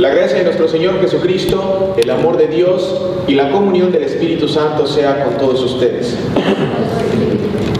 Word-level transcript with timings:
La 0.00 0.08
gracia 0.08 0.38
de 0.38 0.44
nuestro 0.44 0.66
Señor 0.66 0.98
Jesucristo, 1.02 1.94
el 2.02 2.08
amor 2.08 2.38
de 2.38 2.46
Dios 2.46 2.98
y 3.28 3.34
la 3.34 3.50
comunión 3.50 3.92
del 3.92 4.04
Espíritu 4.04 4.48
Santo 4.48 4.86
sea 4.86 5.26
con 5.26 5.34
todos 5.34 5.62
ustedes. 5.62 6.16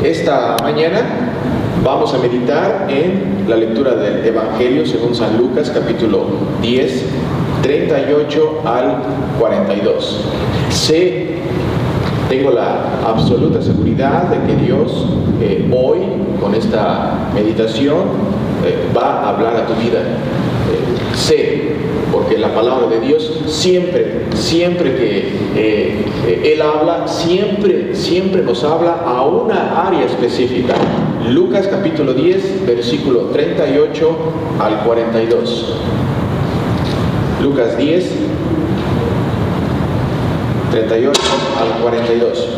Esta 0.04 0.58
mañana 0.62 1.00
vamos 1.82 2.12
a 2.12 2.18
meditar 2.18 2.88
en 2.90 3.48
la 3.48 3.56
lectura 3.56 3.94
del 3.94 4.22
Evangelio 4.22 4.84
según 4.84 5.14
San 5.14 5.38
Lucas 5.38 5.70
capítulo 5.70 6.26
10, 6.60 7.04
38 7.62 8.62
al 8.66 8.98
42. 9.38 10.24
Sé, 10.68 11.26
tengo 12.28 12.50
la 12.50 13.00
absoluta 13.02 13.62
seguridad 13.62 14.24
de 14.24 14.46
que 14.46 14.62
Dios 14.62 15.06
eh, 15.40 15.66
hoy 15.74 16.00
con 16.38 16.54
esta 16.54 17.30
meditación 17.34 17.96
eh, 18.66 18.76
va 18.94 19.22
a 19.22 19.28
hablar 19.30 19.56
a 19.56 19.66
tu 19.66 19.72
vida. 19.76 20.00
Eh, 21.10 21.16
sé 21.16 21.62
porque 22.12 22.38
la 22.38 22.54
palabra 22.54 22.88
de 22.88 23.00
Dios 23.00 23.40
siempre, 23.46 24.26
siempre 24.34 24.96
que 24.96 25.28
eh, 25.56 26.52
Él 26.52 26.62
habla, 26.62 27.06
siempre, 27.06 27.94
siempre 27.94 28.42
nos 28.42 28.64
habla 28.64 29.02
a 29.06 29.24
una 29.26 29.86
área 29.86 30.04
específica. 30.06 30.74
Lucas 31.28 31.68
capítulo 31.68 32.14
10, 32.14 32.66
versículo 32.66 33.26
38 33.26 34.16
al 34.58 34.80
42. 34.84 35.74
Lucas 37.42 37.76
10, 37.78 38.10
38 40.72 41.20
al 41.60 41.82
42. 41.82 42.48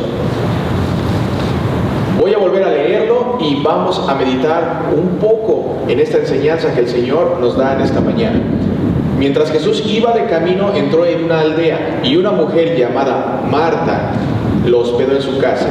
Voy 2.19 2.35
a 2.35 2.39
volver 2.39 2.63
a 2.65 2.71
leerlo 2.71 3.39
y 3.41 3.63
vamos 3.63 4.07
a 4.09 4.15
meditar 4.15 4.91
un 4.97 5.19
poco 5.19 5.77
en 5.89 5.99
esta 6.01 6.19
enseñanza 6.19 6.73
que 6.75 6.81
el 6.81 6.89
Señor 6.89 7.39
nos 7.41 7.57
da 7.57 7.75
en 7.75 7.81
esta 7.81 8.01
mañana. 8.01 8.41
Mientras 9.19 9.51
Jesús 9.51 9.83
iba 9.87 10.13
de 10.13 10.27
camino, 10.27 10.75
entró 10.75 11.07
en 11.07 11.25
una 11.25 11.41
aldea 11.41 12.01
y 12.03 12.17
una 12.17 12.33
mujer 12.33 12.77
llamada 12.77 13.43
Marta 13.49 14.13
lo 14.67 14.81
hospedó 14.81 15.17
en 15.17 15.23
su 15.23 15.39
casa. 15.39 15.69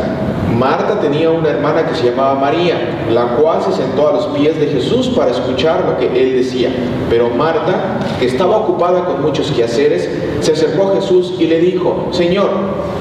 Marta 0.58 1.00
tenía 1.00 1.32
una 1.32 1.50
hermana 1.50 1.88
que 1.88 1.96
se 1.96 2.12
llamaba 2.12 2.36
María, 2.36 3.06
la 3.12 3.38
cual 3.38 3.62
se 3.62 3.72
sentó 3.72 4.10
a 4.10 4.14
los 4.14 4.28
pies 4.28 4.60
de 4.60 4.68
Jesús 4.68 5.08
para 5.10 5.32
escuchar 5.32 5.86
lo 5.86 5.98
que 5.98 6.08
él 6.08 6.34
decía. 6.34 6.70
Pero 7.10 7.30
Marta, 7.30 8.00
que 8.20 8.26
estaba 8.26 8.58
ocupada 8.58 9.06
con 9.06 9.22
muchos 9.22 9.52
quehaceres, 9.52 10.10
se 10.42 10.52
acercó 10.52 10.92
a 10.92 10.96
Jesús 10.96 11.34
y 11.40 11.48
le 11.48 11.60
dijo, 11.60 12.10
Señor, 12.12 12.50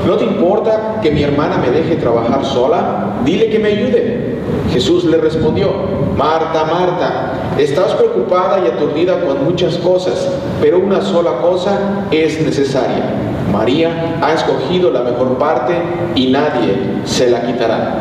¿no 0.06 0.17
te 0.17 0.25
importa 0.25 1.01
que 1.03 1.11
mi 1.11 1.23
hermana 1.23 1.59
me 1.59 1.70
deje 1.70 1.97
trabajar 1.97 2.45
sola? 2.45 3.20
Dile 3.25 3.51
que 3.51 3.59
me 3.59 3.69
ayude. 3.69 4.31
Jesús 4.73 5.05
le 5.05 5.19
respondió, 5.19 5.70
Marta, 6.17 6.65
Marta, 6.65 7.33
estás 7.59 7.93
preocupada 7.95 8.61
y 8.65 8.69
aturdida 8.69 9.25
con 9.25 9.45
muchas 9.45 9.77
cosas, 9.78 10.31
pero 10.61 10.78
una 10.78 11.01
sola 11.01 11.39
cosa 11.41 12.06
es 12.11 12.41
necesaria. 12.43 13.15
María 13.53 14.19
ha 14.23 14.33
escogido 14.33 14.91
la 14.91 15.03
mejor 15.03 15.39
parte 15.39 15.75
y 16.15 16.31
nadie 16.31 16.75
se 17.05 17.31
la 17.31 17.43
quitará. 17.43 17.95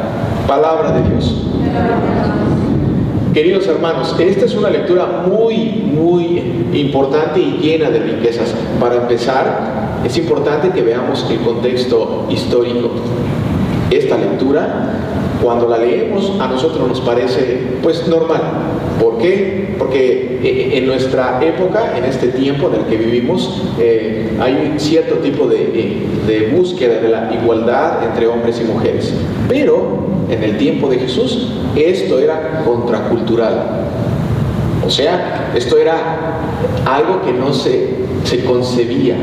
Palabra 0.47 0.91
de 0.91 1.09
Dios. 1.09 1.45
Queridos 3.33 3.67
hermanos, 3.67 4.15
esta 4.19 4.45
es 4.45 4.55
una 4.55 4.69
lectura 4.69 5.05
muy, 5.27 5.91
muy 5.95 6.37
importante 6.73 7.39
y 7.39 7.59
llena 7.61 7.89
de 7.89 7.99
riquezas. 7.99 8.53
Para 8.79 8.95
empezar, 8.95 9.78
es 10.05 10.17
importante 10.17 10.69
que 10.69 10.81
veamos 10.81 11.25
el 11.29 11.39
contexto 11.39 12.25
histórico. 12.29 12.91
Esta 13.91 14.17
lectura 14.17 14.99
cuando 15.41 15.67
la 15.67 15.77
leemos 15.77 16.33
a 16.39 16.47
nosotros 16.47 16.87
nos 16.87 17.01
parece 17.01 17.61
pues 17.81 18.07
normal. 18.07 18.41
¿Por 19.01 19.17
qué? 19.17 19.75
Porque 19.77 20.39
eh, 20.43 20.77
en 20.77 20.87
nuestra 20.87 21.39
época, 21.41 21.97
en 21.97 22.03
este 22.03 22.27
tiempo 22.27 22.67
en 22.67 22.81
el 22.81 22.85
que 22.87 22.97
vivimos, 22.97 23.63
eh, 23.79 24.37
hay 24.39 24.71
un 24.71 24.79
cierto 24.79 25.15
tipo 25.15 25.47
de, 25.47 26.05
de 26.27 26.51
búsqueda 26.55 26.99
de 26.99 27.09
la 27.09 27.33
igualdad 27.33 28.03
entre 28.03 28.27
hombres 28.27 28.61
y 28.61 28.65
mujeres. 28.65 29.13
Pero 29.47 30.09
en 30.29 30.43
el 30.43 30.57
tiempo 30.57 30.89
de 30.89 30.99
Jesús 30.99 31.53
esto 31.75 32.19
era 32.19 32.63
contracultural. 32.65 33.85
O 34.85 34.89
sea, 34.89 35.51
esto 35.55 35.77
era 35.77 35.95
algo 36.85 37.21
que 37.21 37.31
no 37.31 37.53
se, 37.53 37.89
se 38.23 38.43
concebía, 38.43 39.15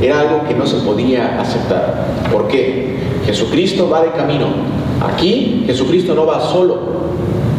era 0.00 0.20
algo 0.20 0.44
que 0.48 0.54
no 0.54 0.66
se 0.66 0.76
podía 0.78 1.40
aceptar. 1.40 2.06
¿Por 2.32 2.48
qué? 2.48 2.98
Jesucristo 3.26 3.88
va 3.88 4.02
de 4.02 4.10
camino 4.12 4.46
Aquí 5.00 5.64
Jesucristo 5.66 6.14
no 6.14 6.26
va 6.26 6.40
solo. 6.40 7.00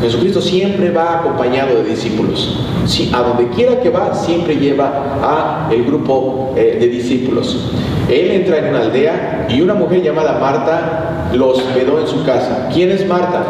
Jesucristo 0.02 0.42
siempre 0.42 0.92
va 0.92 1.20
acompañado 1.20 1.76
de 1.76 1.90
discípulos. 1.90 2.60
Si, 2.86 3.12
a 3.14 3.20
donde 3.20 3.50
quiera 3.50 3.80
que 3.80 3.90
va, 3.90 4.14
siempre 4.16 4.56
lleva 4.56 5.18
a 5.22 5.70
el 5.72 5.84
grupo 5.84 6.54
eh, 6.56 6.78
de 6.80 6.88
discípulos. 6.88 7.72
Él 8.10 8.32
entra 8.32 8.58
en 8.58 8.70
una 8.70 8.80
aldea 8.80 9.48
y 9.50 9.62
una 9.62 9.74
mujer 9.74 10.02
llamada 10.02 10.40
Marta 10.40 11.30
los 11.34 11.60
hospedó 11.60 12.00
en 12.00 12.08
su 12.08 12.24
casa. 12.24 12.70
¿Quién 12.74 12.92
es 12.92 13.08
Marta? 13.08 13.44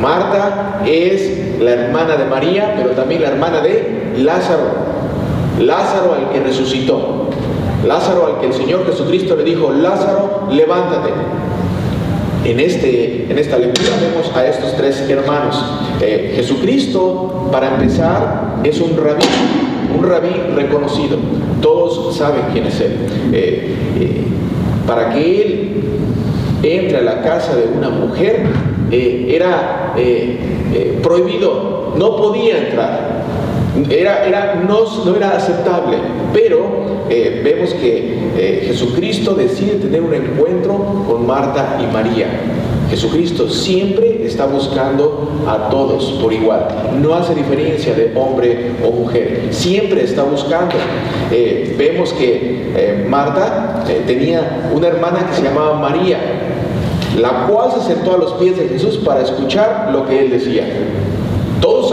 Marta 0.00 0.82
es 0.86 1.60
la 1.60 1.72
hermana 1.72 2.16
de 2.16 2.24
María, 2.24 2.74
pero 2.76 2.90
también 2.90 3.22
la 3.22 3.28
hermana 3.28 3.60
de 3.60 4.12
Lázaro. 4.18 4.88
Lázaro 5.60 6.14
al 6.14 6.32
que 6.32 6.40
resucitó. 6.40 7.27
Lázaro 7.86 8.26
al 8.26 8.40
que 8.40 8.46
el 8.46 8.52
Señor 8.52 8.86
Jesucristo 8.86 9.36
le 9.36 9.44
dijo, 9.44 9.72
Lázaro, 9.72 10.48
levántate. 10.50 11.10
En, 12.44 12.60
este, 12.60 13.26
en 13.28 13.38
esta 13.38 13.58
lectura 13.58 13.90
vemos 14.00 14.34
a 14.34 14.46
estos 14.46 14.76
tres 14.76 15.08
hermanos. 15.08 15.62
Eh, 16.00 16.32
Jesucristo, 16.36 17.48
para 17.52 17.74
empezar, 17.74 18.60
es 18.64 18.80
un 18.80 18.96
rabí, 18.96 19.24
un 19.96 20.04
rabí 20.04 20.30
reconocido. 20.54 21.18
Todos 21.60 22.16
saben 22.16 22.42
quién 22.52 22.66
es 22.66 22.80
él. 22.80 22.92
Eh, 23.32 23.76
eh, 24.00 24.24
para 24.86 25.10
que 25.10 25.42
él 25.42 25.70
entre 26.62 26.98
a 26.98 27.02
la 27.02 27.22
casa 27.22 27.54
de 27.54 27.68
una 27.76 27.90
mujer, 27.90 28.46
era 28.90 29.94
prohibido, 31.02 31.92
no 31.96 32.16
podía 32.16 32.58
entrar. 32.58 33.22
Era, 33.90 34.26
era, 34.26 34.54
no, 34.66 34.84
no 35.04 35.16
era 35.16 35.36
aceptable, 35.36 35.98
pero 36.32 37.06
eh, 37.08 37.40
vemos 37.42 37.72
que 37.74 38.18
eh, 38.36 38.64
Jesucristo 38.66 39.34
decide 39.34 39.76
tener 39.76 40.02
un 40.02 40.12
encuentro 40.12 41.04
con 41.08 41.26
Marta 41.26 41.78
y 41.80 41.86
María. 41.92 42.26
Jesucristo 42.90 43.48
siempre 43.48 44.24
está 44.24 44.46
buscando 44.46 45.28
a 45.46 45.68
todos 45.68 46.18
por 46.22 46.32
igual. 46.32 46.66
No 47.00 47.14
hace 47.14 47.34
diferencia 47.34 47.94
de 47.94 48.12
hombre 48.16 48.72
o 48.82 48.90
mujer. 48.90 49.48
Siempre 49.50 50.04
está 50.04 50.22
buscando. 50.22 50.74
Eh, 51.30 51.74
vemos 51.78 52.12
que 52.14 53.06
Marta 53.08 53.84
tenía 54.06 54.70
una 54.74 54.88
hermana 54.88 55.26
que 55.28 55.34
se 55.34 55.42
llamaba 55.42 55.74
María, 55.74 56.18
la 57.18 57.46
cual 57.46 57.72
se 57.72 57.94
sentó 57.94 58.14
a 58.14 58.18
los 58.18 58.32
pies 58.34 58.56
de 58.56 58.68
Jesús 58.68 58.98
para 58.98 59.22
escuchar 59.22 59.90
lo 59.92 60.06
que 60.06 60.20
él 60.20 60.30
decía. 60.30 60.64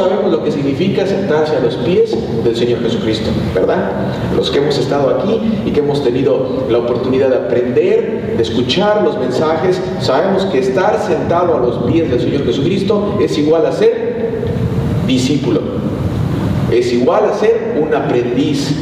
Sabemos 0.05 0.31
lo 0.31 0.43
que 0.43 0.51
significa 0.51 1.07
sentarse 1.07 1.55
a 1.55 1.61
los 1.61 1.77
pies 1.77 2.15
del 2.43 2.55
Señor 2.55 2.79
Jesucristo, 2.83 3.31
¿verdad? 3.55 3.91
Los 4.35 4.51
que 4.51 4.59
hemos 4.59 4.77
estado 4.77 5.09
aquí 5.09 5.41
y 5.65 5.71
que 5.71 5.79
hemos 5.79 6.03
tenido 6.03 6.67
la 6.69 6.77
oportunidad 6.77 7.29
de 7.29 7.37
aprender, 7.37 8.35
de 8.37 8.43
escuchar 8.43 9.01
los 9.03 9.17
mensajes, 9.17 9.81
sabemos 10.01 10.45
que 10.45 10.59
estar 10.59 11.01
sentado 11.01 11.57
a 11.57 11.59
los 11.59 11.91
pies 11.91 12.11
del 12.11 12.19
Señor 12.19 12.45
Jesucristo 12.45 13.17
es 13.19 13.35
igual 13.39 13.65
a 13.65 13.71
ser 13.71 14.43
discípulo, 15.07 15.61
es 16.71 16.93
igual 16.93 17.25
a 17.25 17.33
ser 17.33 17.75
un 17.81 17.91
aprendiz 17.95 18.75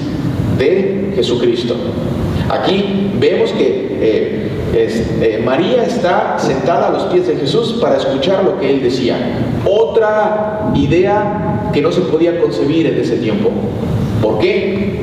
de 0.58 1.14
Jesucristo. 1.16 1.76
Aquí 2.50 3.14
vemos 3.18 3.54
que 3.54 3.98
eh, 4.02 4.50
eh, 4.76 5.42
María 5.46 5.84
está 5.84 6.38
sentada 6.40 6.88
a 6.88 6.92
los 6.92 7.04
pies 7.04 7.28
de 7.28 7.36
Jesús 7.36 7.78
para 7.80 7.98
escuchar 7.98 8.44
lo 8.44 8.60
que 8.60 8.70
él 8.70 8.82
decía. 8.82 9.16
Otra 9.70 10.72
idea 10.74 11.70
que 11.72 11.82
no 11.82 11.92
se 11.92 12.02
podía 12.02 12.40
concebir 12.42 12.88
en 12.88 13.00
ese 13.00 13.18
tiempo. 13.18 13.52
¿Por 14.22 14.40
qué? 14.40 15.00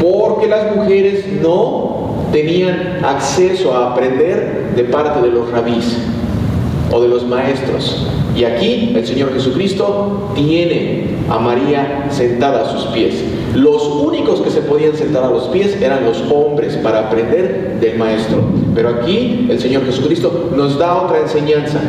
Porque 0.00 0.46
las 0.46 0.76
mujeres 0.76 1.24
no 1.42 2.26
tenían 2.32 3.04
acceso 3.04 3.74
a 3.76 3.92
aprender 3.92 4.72
de 4.76 4.84
parte 4.84 5.20
de 5.20 5.32
los 5.32 5.50
rabís 5.50 5.98
o 6.92 7.00
de 7.00 7.08
los 7.08 7.26
maestros. 7.26 8.06
Y 8.36 8.44
aquí 8.44 8.92
el 8.94 9.06
Señor 9.06 9.32
Jesucristo 9.34 10.30
tiene 10.34 11.06
a 11.28 11.38
María 11.38 12.06
sentada 12.10 12.62
a 12.62 12.72
sus 12.72 12.86
pies. 12.92 13.14
Los 13.54 13.86
únicos 13.86 14.40
que 14.40 14.50
se 14.50 14.62
podían 14.62 14.96
sentar 14.96 15.24
a 15.24 15.30
los 15.30 15.44
pies 15.48 15.76
eran 15.80 16.04
los 16.04 16.22
hombres 16.32 16.76
para 16.76 17.08
aprender 17.08 17.78
del 17.80 17.98
Maestro. 17.98 18.44
Pero 18.74 18.88
aquí 18.88 19.46
el 19.50 19.60
Señor 19.60 19.84
Jesucristo 19.84 20.50
nos 20.56 20.78
da 20.78 21.02
otra 21.02 21.20
enseñanza 21.20 21.80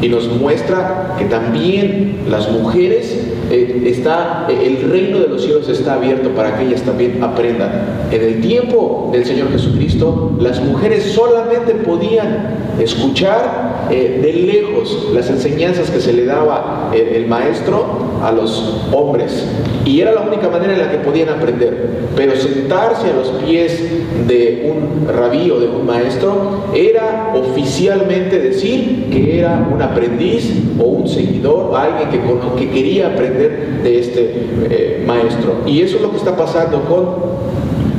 y 0.00 0.08
nos 0.08 0.28
muestra 0.28 1.16
que 1.18 1.24
también 1.24 2.20
las 2.28 2.50
mujeres 2.50 3.26
eh, 3.50 3.82
está 3.86 4.46
eh, 4.48 4.62
el 4.64 4.88
reino 4.88 5.18
de 5.18 5.28
los 5.28 5.42
cielos 5.42 5.68
está 5.68 5.94
abierto 5.94 6.30
para 6.30 6.56
que 6.56 6.66
ellas 6.66 6.82
también 6.82 7.22
aprendan. 7.22 8.06
En 8.12 8.22
el 8.22 8.40
tiempo 8.40 9.10
del 9.12 9.24
Señor 9.24 9.50
Jesucristo, 9.50 10.32
las 10.38 10.62
mujeres 10.62 11.12
solamente 11.12 11.74
podían 11.74 12.56
escuchar 12.78 13.88
eh, 13.90 14.20
de 14.22 14.32
lejos 14.32 15.08
las 15.12 15.28
enseñanzas 15.28 15.90
que 15.90 16.00
se 16.00 16.12
le 16.12 16.24
daba 16.24 16.92
el 16.94 17.26
maestro 17.26 18.09
a 18.22 18.32
los 18.32 18.84
hombres 18.92 19.46
y 19.84 20.00
era 20.00 20.12
la 20.12 20.22
única 20.22 20.48
manera 20.48 20.72
en 20.74 20.78
la 20.78 20.90
que 20.90 20.98
podían 20.98 21.28
aprender. 21.28 22.00
Pero 22.16 22.36
sentarse 22.36 23.10
a 23.10 23.14
los 23.14 23.28
pies 23.44 23.82
de 24.26 24.70
un 24.70 25.08
rabí 25.08 25.50
o 25.50 25.58
de 25.58 25.68
un 25.68 25.86
maestro 25.86 26.64
era 26.74 27.32
oficialmente 27.34 28.38
decir 28.38 29.08
que 29.10 29.38
era 29.38 29.68
un 29.72 29.80
aprendiz 29.80 30.52
o 30.78 30.84
un 30.84 31.08
seguidor, 31.08 31.74
alguien 31.74 32.10
que, 32.10 32.20
que 32.58 32.70
quería 32.70 33.08
aprender 33.08 33.80
de 33.82 33.98
este 33.98 34.48
eh, 34.70 35.04
maestro. 35.06 35.62
Y 35.66 35.82
eso 35.82 35.96
es 35.96 36.02
lo 36.02 36.10
que 36.10 36.18
está 36.18 36.36
pasando 36.36 36.84
con 36.84 37.40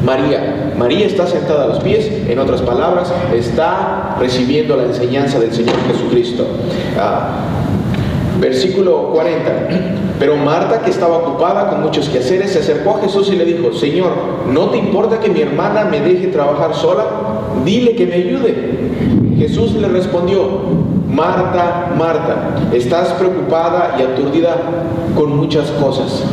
María. 0.06 0.74
María 0.77 1.06
está 1.06 1.27
sentada 1.27 1.65
a 1.65 1.67
los 1.67 1.79
pies, 1.79 2.09
en 2.27 2.39
otras 2.39 2.62
palabras, 2.62 3.13
está 3.35 4.15
recibiendo 4.19 4.75
la 4.75 4.83
enseñanza 4.83 5.39
del 5.39 5.53
Señor 5.53 5.75
Jesucristo. 5.88 6.45
Ah, 6.97 7.50
versículo 8.41 9.11
40. 9.13 9.69
Pero 10.19 10.35
Marta, 10.35 10.81
que 10.81 10.91
estaba 10.91 11.17
ocupada 11.17 11.69
con 11.69 11.83
muchos 11.83 12.09
quehaceres, 12.09 12.51
se 12.51 12.59
acercó 12.59 12.97
a 12.97 13.01
Jesús 13.01 13.29
y 13.31 13.38
le 13.38 13.45
dijo, 13.45 13.71
Señor, 13.71 14.11
¿no 14.51 14.69
te 14.71 14.77
importa 14.77 15.19
que 15.19 15.29
mi 15.29 15.41
hermana 15.41 15.85
me 15.85 16.01
deje 16.01 16.27
trabajar 16.27 16.75
sola? 16.75 17.05
Dile 17.63 17.95
que 17.95 18.05
me 18.05 18.15
ayude. 18.15 18.55
Jesús 19.38 19.73
le 19.75 19.88
respondió, 19.88 20.41
Marta, 21.07 21.93
Marta, 21.97 22.55
estás 22.73 23.13
preocupada 23.13 23.95
y 23.97 24.01
aturdida 24.01 24.57
con 25.15 25.38
muchas 25.38 25.69
cosas 25.71 26.23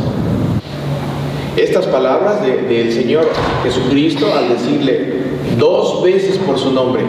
estas 1.57 1.87
palabras 1.87 2.41
del 2.41 2.93
Señor 2.93 3.27
Jesucristo 3.63 4.27
al 4.33 4.49
decirle 4.49 5.13
dos 5.57 6.01
veces 6.03 6.37
por 6.37 6.57
su 6.57 6.71
nombre, 6.71 7.03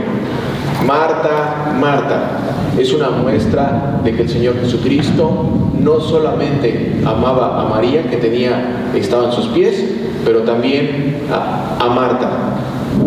Marta, 0.87 1.75
Marta, 1.79 2.41
es 2.79 2.93
una 2.93 3.11
muestra 3.11 4.01
de 4.03 4.15
que 4.15 4.23
el 4.23 4.29
Señor 4.29 4.59
Jesucristo 4.61 5.45
no 5.79 6.01
solamente 6.01 6.95
amaba 7.05 7.61
a 7.61 7.69
María, 7.69 8.09
que 8.09 8.17
tenía, 8.17 8.91
estaba 8.95 9.27
en 9.27 9.33
sus 9.33 9.47
pies, 9.49 9.85
pero 10.25 10.41
también 10.41 11.17
a, 11.31 11.89
Marta, 11.89 12.31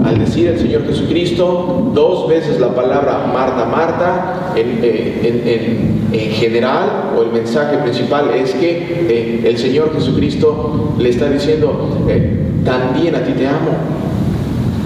al 0.06 0.20
decir 0.20 0.48
el 0.48 0.60
Señor 0.60 0.86
Jesucristo 0.86 1.92
dos 1.94 2.28
veces 2.28 2.60
la 2.60 2.70
palabra 2.76 3.30
Marta, 3.34 3.66
Marta, 3.66 4.54
en, 4.56 4.80
eh, 4.82 6.32
general, 6.34 7.14
o 7.18 7.24
el 7.24 7.32
mensaje 7.32 7.78
principal 7.78 8.30
es 8.36 8.54
que 8.54 9.06
eh, 9.10 9.42
el 9.46 9.58
Señor 9.58 9.94
Jesucristo 9.94 10.94
le 11.00 11.10
está 11.10 11.30
diciendo, 11.30 12.06
eh, 12.08 12.40
también 12.64 13.16
a 13.16 13.24
ti 13.24 13.34
te 13.34 13.48
amo. 13.48 13.72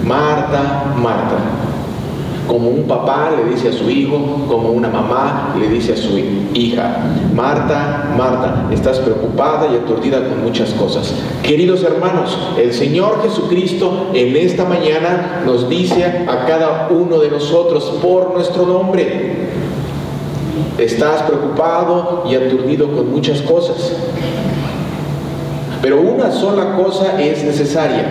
Marta, 0.04 0.94
Marta 0.96 1.67
como 2.48 2.70
un 2.70 2.84
papá 2.84 3.30
le 3.36 3.54
dice 3.54 3.68
a 3.68 3.72
su 3.72 3.88
hijo, 3.90 4.46
como 4.48 4.70
una 4.70 4.88
mamá 4.88 5.54
le 5.60 5.68
dice 5.68 5.92
a 5.92 5.96
su 5.96 6.18
hija, 6.54 6.96
Marta, 7.34 8.14
Marta, 8.16 8.66
estás 8.72 8.98
preocupada 8.98 9.68
y 9.70 9.76
aturdida 9.76 10.26
con 10.26 10.42
muchas 10.42 10.70
cosas. 10.70 11.14
Queridos 11.42 11.84
hermanos, 11.84 12.36
el 12.58 12.72
Señor 12.72 13.22
Jesucristo 13.22 14.08
en 14.14 14.34
esta 14.34 14.64
mañana 14.64 15.42
nos 15.44 15.68
dice 15.68 16.04
a 16.26 16.46
cada 16.46 16.88
uno 16.90 17.18
de 17.18 17.30
nosotros 17.30 17.84
por 18.02 18.34
nuestro 18.34 18.64
nombre, 18.64 19.48
estás 20.78 21.22
preocupado 21.22 22.24
y 22.28 22.34
aturdido 22.34 22.90
con 22.92 23.10
muchas 23.10 23.42
cosas. 23.42 23.92
Pero 25.82 26.00
una 26.00 26.32
sola 26.32 26.76
cosa 26.76 27.20
es 27.20 27.44
necesaria. 27.44 28.06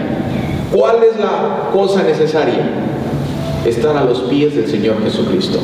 ¿Cuál 0.71 0.97
es 1.03 1.19
la 1.19 1.69
cosa 1.73 2.03
necesaria? 2.03 2.86
Estar 3.69 3.97
a 3.97 4.05
los 4.05 4.21
pies 4.21 4.55
del 4.55 4.67
Señor 4.67 5.03
Jesucristo. 5.03 5.59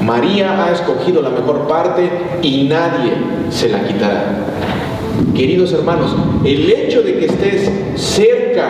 María 0.00 0.64
ha 0.64 0.72
escogido 0.72 1.22
la 1.22 1.30
mejor 1.30 1.66
parte 1.66 2.10
y 2.42 2.64
nadie 2.64 3.12
se 3.50 3.68
la 3.68 3.86
quitará. 3.86 4.24
Queridos 5.34 5.72
hermanos, 5.72 6.14
el 6.44 6.70
hecho 6.70 7.02
de 7.02 7.18
que 7.18 7.26
estés 7.26 7.70
cerca 7.96 8.68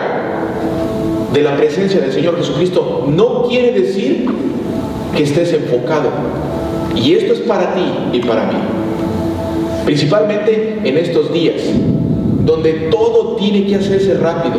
de 1.33 1.41
la 1.41 1.57
presencia 1.57 1.99
del 1.99 2.11
Señor 2.11 2.37
Jesucristo 2.37 3.05
no 3.09 3.43
quiere 3.43 3.71
decir 3.79 4.29
que 5.15 5.23
estés 5.23 5.53
enfocado. 5.53 6.09
Y 6.95 7.13
esto 7.13 7.33
es 7.33 7.39
para 7.41 7.73
ti 7.75 7.85
y 8.13 8.19
para 8.19 8.45
mí. 8.45 8.57
Principalmente 9.85 10.79
en 10.83 10.97
estos 10.97 11.31
días, 11.33 11.61
donde 12.45 12.71
todo 12.89 13.35
tiene 13.35 13.65
que 13.65 13.75
hacerse 13.75 14.15
rápido 14.15 14.55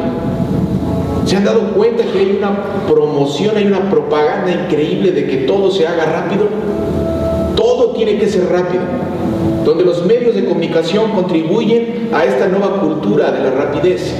¿Se 1.26 1.37
han 1.37 1.44
dado 1.44 1.73
cuenta 1.73 2.05
que 2.05 2.19
hay 2.20 2.38
una 2.38 2.87
promoción, 2.87 3.56
hay 3.56 3.67
una 3.67 3.90
propaganda 3.90 4.52
increíble 4.52 5.11
de 5.11 5.26
que 5.26 5.38
todo 5.38 5.73
se 5.73 5.84
haga 5.84 6.05
rápido? 6.05 6.46
Todo 7.56 7.90
tiene 7.90 8.17
que 8.17 8.28
ser 8.28 8.49
rápido. 8.49 8.84
Donde 9.64 9.84
los 9.84 10.06
medios 10.06 10.37
de 10.37 10.44
comunicación 10.44 11.11
contribuyen 11.11 12.11
a 12.12 12.25
esta 12.25 12.46
nueva 12.46 12.81
cultura 12.81 13.32
de 13.32 13.43
la 13.43 13.50
rapidez. 13.50 14.14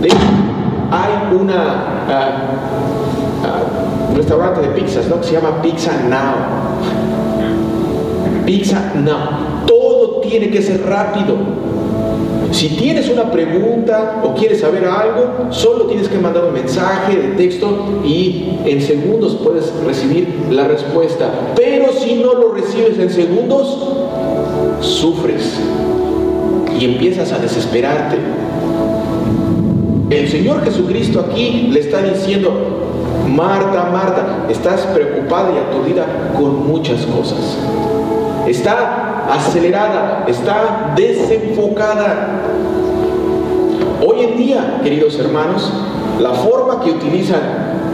De 0.00 0.08
hay 0.90 1.36
una 1.38 1.84
uh, 3.44 4.16
restaurante 4.16 4.62
de 4.62 4.68
pizzas 4.68 5.06
¿no? 5.06 5.20
que 5.20 5.26
se 5.26 5.32
llama 5.34 5.60
Pizza 5.60 5.92
Now. 6.08 6.34
Pizza 8.46 8.94
Now. 8.94 9.66
Todo 9.66 10.20
tiene 10.22 10.48
que 10.48 10.62
ser 10.62 10.82
rápido. 10.86 11.36
Si 12.50 12.70
tienes 12.70 13.08
una 13.08 13.30
pregunta 13.30 14.22
o 14.24 14.34
quieres 14.34 14.60
saber 14.60 14.84
algo, 14.86 15.48
solo 15.50 15.84
tienes 15.86 16.08
que 16.08 16.18
mandar 16.18 16.44
un 16.46 16.54
mensaje 16.54 17.16
de 17.16 17.28
texto 17.36 18.00
y 18.04 18.58
en 18.64 18.82
segundos 18.82 19.36
puedes 19.44 19.72
recibir 19.84 20.28
la 20.50 20.66
respuesta. 20.66 21.30
Pero 21.54 21.92
si 21.92 22.14
no 22.16 22.34
lo 22.34 22.52
recibes 22.52 22.98
en 22.98 23.10
segundos, 23.10 23.78
sufres 24.80 25.58
y 26.78 26.84
empiezas 26.84 27.32
a 27.32 27.38
desesperarte. 27.38 28.16
El 30.10 30.28
Señor 30.28 30.64
Jesucristo 30.64 31.20
aquí 31.20 31.68
le 31.70 31.80
está 31.80 32.02
diciendo, 32.02 32.50
Marta, 33.28 33.90
Marta, 33.92 34.46
estás 34.48 34.86
preocupada 34.86 35.50
y 35.54 35.58
aturdida 35.58 36.32
con 36.34 36.66
muchas 36.66 37.04
cosas. 37.06 37.58
Está 38.46 38.97
acelerada, 39.28 40.24
está 40.26 40.94
desenfocada. 40.96 42.42
Hoy 44.06 44.22
en 44.22 44.36
día, 44.36 44.80
queridos 44.82 45.18
hermanos, 45.18 45.70
la 46.20 46.30
forma 46.30 46.80
que 46.82 46.90
utilizan 46.90 47.40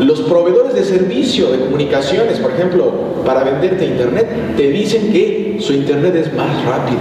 los 0.01 0.21
proveedores 0.23 0.75
de 0.75 0.85
servicio 0.85 1.49
de 1.51 1.61
comunicaciones, 1.61 2.39
por 2.39 2.53
ejemplo, 2.53 2.93
para 3.25 3.43
venderte 3.43 3.87
internet, 3.87 4.57
te 4.57 4.71
dicen 4.71 5.13
que 5.13 5.57
su 5.61 5.73
internet 5.73 6.15
es 6.17 6.35
más 6.35 6.65
rápido. 6.65 7.01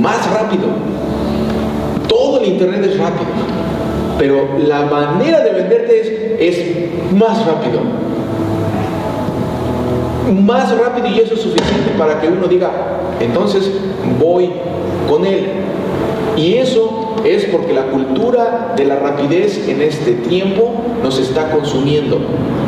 Más 0.00 0.30
rápido. 0.32 0.66
Todo 2.08 2.40
el 2.40 2.48
internet 2.48 2.84
es 2.84 2.98
rápido. 2.98 3.30
Pero 4.18 4.48
la 4.66 4.82
manera 4.86 5.40
de 5.40 5.52
venderte 5.52 6.00
es, 6.38 6.56
es 6.56 7.12
más 7.12 7.46
rápido 7.46 7.80
más 10.32 10.76
rápido 10.76 11.08
y 11.08 11.20
eso 11.20 11.34
es 11.34 11.40
suficiente 11.40 11.90
para 11.96 12.20
que 12.20 12.28
uno 12.28 12.46
diga, 12.46 12.70
entonces 13.20 13.70
voy 14.18 14.50
con 15.08 15.24
él. 15.24 15.48
Y 16.36 16.54
eso 16.54 17.16
es 17.24 17.46
porque 17.46 17.72
la 17.72 17.86
cultura 17.86 18.74
de 18.76 18.84
la 18.84 18.96
rapidez 18.96 19.68
en 19.68 19.82
este 19.82 20.12
tiempo 20.12 20.72
nos 21.02 21.18
está 21.18 21.50
consumiendo. 21.50 22.18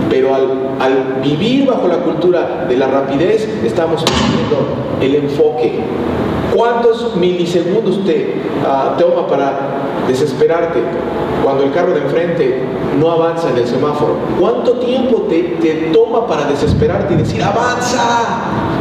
Pero 0.08 0.34
al, 0.34 1.20
vivir 1.22 1.66
bajo 1.66 1.86
la 1.86 1.98
cultura 1.98 2.66
de 2.68 2.76
la 2.76 2.88
rapidez 2.88 3.48
estamos 3.64 4.02
perdiendo 4.02 4.66
el 5.00 5.24
enfoque. 5.24 5.78
¿Cuántos 6.54 7.14
milisegundos 7.16 8.04
te 8.04 8.34
uh, 8.64 8.98
toma 8.98 9.28
para 9.28 9.52
desesperarte 10.08 10.80
cuando 11.42 11.64
el 11.64 11.72
carro 11.72 11.92
de 11.92 12.00
enfrente 12.00 12.62
no 12.98 13.10
avanza 13.10 13.50
en 13.50 13.58
el 13.58 13.66
semáforo? 13.66 14.16
¿Cuánto 14.38 14.78
tiempo 14.78 15.26
te, 15.28 15.42
te 15.60 15.90
toma 15.92 16.26
para 16.26 16.44
desesperarte 16.46 17.14
y 17.14 17.16
decir, 17.18 17.42
avanza? 17.42 18.00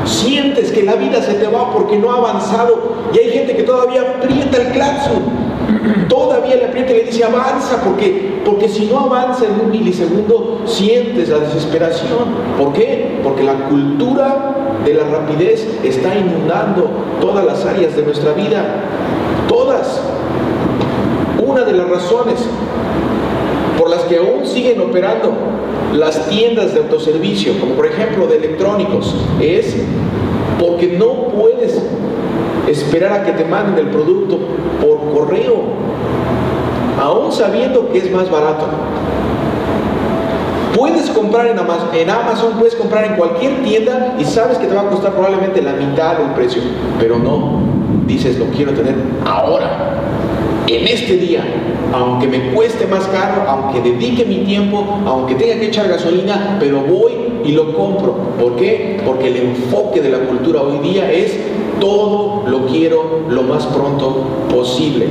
Sientes 0.06 0.72
que 0.72 0.84
la 0.84 0.96
vida 0.96 1.22
se 1.22 1.36
te 1.36 1.48
va 1.48 1.72
porque 1.72 1.98
no 1.98 2.12
ha 2.12 2.18
avanzado 2.18 2.94
y 3.14 3.20
hay 3.20 3.32
gente 3.32 3.56
que 3.56 3.64
todavía 3.64 4.02
aprieta 4.02 4.58
el 4.58 4.68
claxon. 4.72 5.50
Todavía 6.08 6.56
le 6.56 6.66
aprieta 6.66 6.92
y 6.92 6.96
le 6.96 7.04
dice 7.04 7.24
avanza 7.24 7.82
porque, 7.84 8.42
porque 8.44 8.68
si 8.68 8.86
no 8.88 9.00
avanza 9.00 9.46
en 9.46 9.66
un 9.66 9.72
milisegundo 9.72 10.62
sientes 10.66 11.30
la 11.30 11.40
desesperación. 11.40 12.26
¿Por 12.58 12.74
qué? 12.74 13.20
Porque 13.24 13.44
la 13.44 13.54
cultura 13.68 14.56
de 14.84 14.94
la 14.94 15.04
rapidez 15.04 15.68
está 15.84 16.16
inundando 16.16 16.90
todas 17.22 17.46
las 17.46 17.66
áreas 17.66 17.96
de 17.96 18.04
nuestra 18.04 18.34
vida. 18.34 18.84
Todas. 19.48 20.02
Una 21.50 21.64
de 21.64 21.74
las 21.74 21.90
razones 21.90 22.36
por 23.80 23.90
las 23.90 24.02
que 24.04 24.18
aún 24.18 24.46
siguen 24.46 24.80
operando 24.82 25.34
las 25.94 26.28
tiendas 26.28 26.76
de 26.76 26.82
autoservicio, 26.82 27.60
como 27.60 27.74
por 27.74 27.88
ejemplo 27.88 28.28
de 28.28 28.38
electrónicos, 28.38 29.16
es 29.42 29.76
porque 30.60 30.96
no 30.96 31.30
puedes 31.30 31.82
esperar 32.68 33.14
a 33.14 33.24
que 33.24 33.32
te 33.32 33.46
manden 33.46 33.84
el 33.84 33.92
producto 33.92 34.38
por 34.80 35.12
correo, 35.12 35.56
aún 37.02 37.32
sabiendo 37.32 37.90
que 37.92 37.98
es 37.98 38.12
más 38.12 38.30
barato. 38.30 38.66
Puedes 40.78 41.10
comprar 41.10 41.48
en 41.48 41.58
Amazon, 41.58 41.90
en 41.96 42.12
Amazon, 42.12 42.54
puedes 42.60 42.76
comprar 42.76 43.06
en 43.06 43.16
cualquier 43.16 43.64
tienda 43.64 44.16
y 44.20 44.24
sabes 44.24 44.60
que 44.60 44.68
te 44.68 44.76
va 44.76 44.82
a 44.82 44.90
costar 44.90 45.14
probablemente 45.14 45.64
la 45.64 45.74
mitad 45.74 46.20
del 46.20 46.30
precio, 46.34 46.62
pero 47.00 47.18
no. 47.18 47.60
dices, 48.06 48.38
lo 48.38 48.46
quiero 48.46 48.72
tener 48.74 48.94
ahora, 49.26 49.96
en 50.70 50.88
este 50.88 51.18
día, 51.18 51.44
aunque 51.92 52.28
me 52.28 52.52
cueste 52.52 52.86
más 52.86 53.08
caro, 53.08 53.44
aunque 53.48 53.82
dedique 53.82 54.24
mi 54.24 54.46
tiempo, 54.46 55.02
aunque 55.06 55.34
tenga 55.34 55.60
que 55.60 55.68
echar 55.68 55.88
gasolina, 55.88 56.58
pero 56.60 56.82
voy 56.82 57.12
y 57.44 57.54
lo 57.54 57.74
compro. 57.74 58.14
¿Por 58.40 58.56
qué? 58.56 59.02
Porque 59.04 59.30
el 59.30 59.38
enfoque 59.38 60.00
de 60.00 60.10
la 60.10 60.20
cultura 60.20 60.62
hoy 60.62 60.78
día 60.88 61.12
es 61.12 61.36
todo 61.80 62.44
lo 62.48 62.68
quiero 62.68 63.22
lo 63.30 63.42
más 63.44 63.66
pronto 63.66 64.28
posible. 64.54 65.08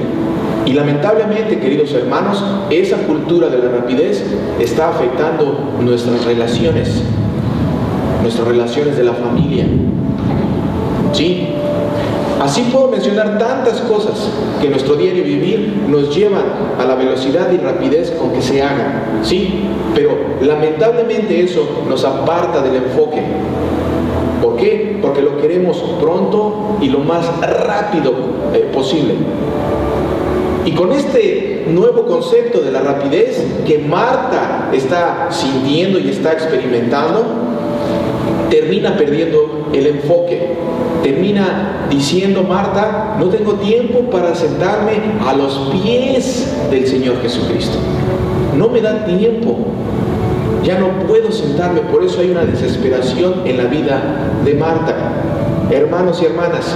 Y 0.65 0.75
lamentablemente, 0.75 1.59
queridos 1.59 1.93
hermanos, 1.93 2.45
esa 2.71 2.99
cultura 2.99 3.49
de 3.49 3.59
la 3.59 3.71
rapidez 3.71 4.25
está 4.61 4.91
afectando 4.91 5.59
nuestras 5.81 6.25
relaciones, 6.25 7.03
nuestras 8.23 8.47
relaciones 8.47 8.97
de 8.97 9.03
la 9.03 9.15
familia. 9.15 9.67
¿Sí? 11.13 11.58
Así 12.41 12.69
puedo 12.73 12.89
mencionar 12.89 13.37
tantas 13.39 13.81
cosas 13.81 14.31
que 14.61 14.69
nuestro 14.69 14.95
diario 14.95 15.25
vivir 15.25 15.85
nos 15.89 16.15
llevan 16.15 16.45
a 16.79 16.85
la 16.85 16.95
velocidad 16.95 17.51
y 17.53 17.57
rapidez 17.57 18.13
con 18.13 18.33
que 18.33 18.41
se 18.41 18.63
hagan, 18.63 19.21
¿sí? 19.23 19.65
Pero 19.95 20.17
lamentablemente 20.41 21.43
eso 21.43 21.85
nos 21.89 22.05
aparta 22.05 22.63
del 22.63 22.77
enfoque. 22.77 23.23
¿Por 24.41 24.57
qué? 24.57 24.99
Porque 25.03 25.21
lo 25.21 25.37
queremos 25.39 25.79
pronto 26.01 26.79
y 26.81 26.89
lo 26.89 27.01
más 27.01 27.27
rápido 27.41 28.13
eh, 28.55 28.71
posible. 28.73 29.15
Y 30.65 30.73
con 30.73 30.93
este 30.93 31.65
nuevo 31.69 32.07
concepto 32.07 32.61
de 32.61 32.71
la 32.71 32.81
rapidez 32.81 33.45
que 33.67 33.79
Marta 33.79 34.71
está 34.73 35.29
sintiendo 35.31 35.99
y 35.99 36.11
está 36.11 36.33
experimentando, 36.33 37.25
termina 38.49 38.97
perdiendo 38.97 39.58
el 39.73 39.87
enfoque 39.87 40.57
termina 41.03 41.87
diciendo 41.91 42.43
Marta, 42.43 43.17
no 43.19 43.27
tengo 43.27 43.55
tiempo 43.55 44.01
para 44.11 44.35
sentarme 44.35 44.93
a 45.27 45.35
los 45.35 45.71
pies 45.73 46.55
del 46.71 46.87
Señor 46.87 47.21
Jesucristo. 47.23 47.79
No 48.57 48.69
me 48.69 48.81
da 48.81 49.05
tiempo. 49.05 49.57
Ya 50.65 50.79
no 50.79 50.89
puedo 51.07 51.33
sentarme, 51.33 51.81
por 51.81 52.05
eso 52.05 52.21
hay 52.21 52.31
una 52.31 52.45
desesperación 52.45 53.43
en 53.47 53.57
la 53.57 53.65
vida 53.65 54.03
de 54.45 54.55
Marta. 54.55 55.15
Hermanos 55.71 56.21
y 56.21 56.27
hermanas, 56.27 56.75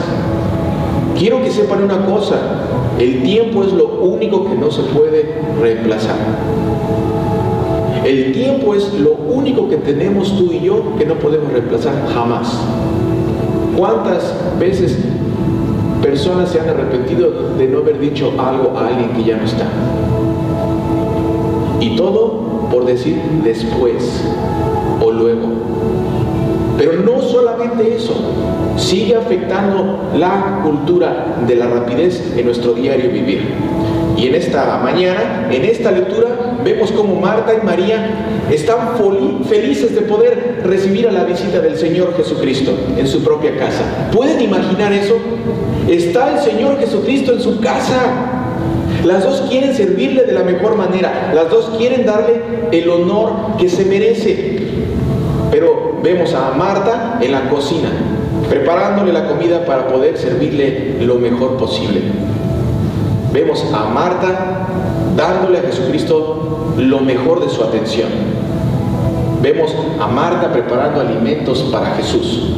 quiero 1.18 1.42
que 1.42 1.50
sepan 1.50 1.82
una 1.82 2.06
cosa, 2.06 2.36
el 2.98 3.22
tiempo 3.22 3.64
es 3.64 3.72
lo 3.72 3.86
único 3.86 4.48
que 4.48 4.54
no 4.54 4.70
se 4.70 4.82
puede 4.82 5.34
reemplazar. 5.60 6.16
El 8.04 8.32
tiempo 8.32 8.74
es 8.74 8.92
lo 8.94 9.12
único 9.12 9.68
que 9.68 9.76
tenemos 9.76 10.36
tú 10.36 10.52
y 10.52 10.60
yo 10.60 10.96
que 10.98 11.06
no 11.06 11.14
podemos 11.14 11.52
reemplazar 11.52 11.94
jamás. 12.12 12.58
¿Cuántas 13.76 14.34
veces 14.58 14.98
personas 16.02 16.50
se 16.50 16.60
han 16.60 16.68
arrepentido 16.68 17.54
de 17.56 17.68
no 17.68 17.78
haber 17.78 17.98
dicho 17.98 18.32
algo 18.38 18.76
a 18.76 18.88
alguien 18.88 19.10
que 19.10 19.24
ya 19.24 19.36
no 19.36 19.44
está? 19.44 19.66
Y 21.80 21.96
todo 21.96 22.68
por 22.70 22.84
decir 22.84 23.20
después 23.42 24.22
o 25.00 25.10
luego. 25.10 25.48
Pero 26.76 27.02
no 27.02 27.20
solamente 27.20 27.94
eso, 27.94 28.14
sigue 28.76 29.16
afectando 29.16 30.10
la 30.16 30.60
cultura 30.62 31.38
de 31.46 31.56
la 31.56 31.66
rapidez 31.68 32.34
en 32.36 32.46
nuestro 32.46 32.74
diario 32.74 33.10
vivir. 33.10 33.54
Y 34.16 34.26
en 34.26 34.34
esta 34.34 34.80
mañana, 34.82 35.48
en 35.50 35.64
esta 35.64 35.90
lectura, 35.90 36.58
vemos 36.64 36.92
como 36.92 37.20
Marta 37.20 37.54
y 37.54 37.64
María 37.64 38.28
están 38.50 38.96
felices 39.48 39.94
de 39.94 40.02
poder 40.02 40.51
recibir 40.64 41.08
a 41.08 41.12
la 41.12 41.24
visita 41.24 41.60
del 41.60 41.76
Señor 41.76 42.14
Jesucristo 42.16 42.72
en 42.96 43.06
su 43.06 43.22
propia 43.22 43.56
casa. 43.56 44.10
¿Pueden 44.12 44.40
imaginar 44.40 44.92
eso? 44.92 45.16
Está 45.88 46.34
el 46.34 46.40
Señor 46.40 46.78
Jesucristo 46.78 47.32
en 47.32 47.40
su 47.40 47.60
casa. 47.60 48.00
Las 49.04 49.24
dos 49.24 49.42
quieren 49.50 49.74
servirle 49.74 50.24
de 50.24 50.32
la 50.32 50.42
mejor 50.42 50.76
manera. 50.76 51.32
Las 51.34 51.50
dos 51.50 51.72
quieren 51.76 52.06
darle 52.06 52.40
el 52.70 52.88
honor 52.88 53.56
que 53.58 53.68
se 53.68 53.84
merece. 53.84 54.58
Pero 55.50 55.98
vemos 56.02 56.34
a 56.34 56.52
Marta 56.56 57.18
en 57.20 57.32
la 57.32 57.48
cocina, 57.48 57.90
preparándole 58.48 59.12
la 59.12 59.28
comida 59.28 59.64
para 59.64 59.88
poder 59.88 60.16
servirle 60.16 60.96
lo 61.00 61.16
mejor 61.16 61.56
posible. 61.56 62.00
Vemos 63.32 63.64
a 63.72 63.84
Marta 63.84 64.68
dándole 65.16 65.58
a 65.58 65.62
Jesucristo 65.62 66.74
lo 66.76 67.00
mejor 67.00 67.44
de 67.44 67.50
su 67.50 67.62
atención. 67.62 68.08
Vemos 69.42 69.74
a 70.00 70.06
Marta 70.06 70.52
preparando 70.52 71.00
alimentos 71.00 71.62
para 71.72 71.96
Jesús. 71.96 72.54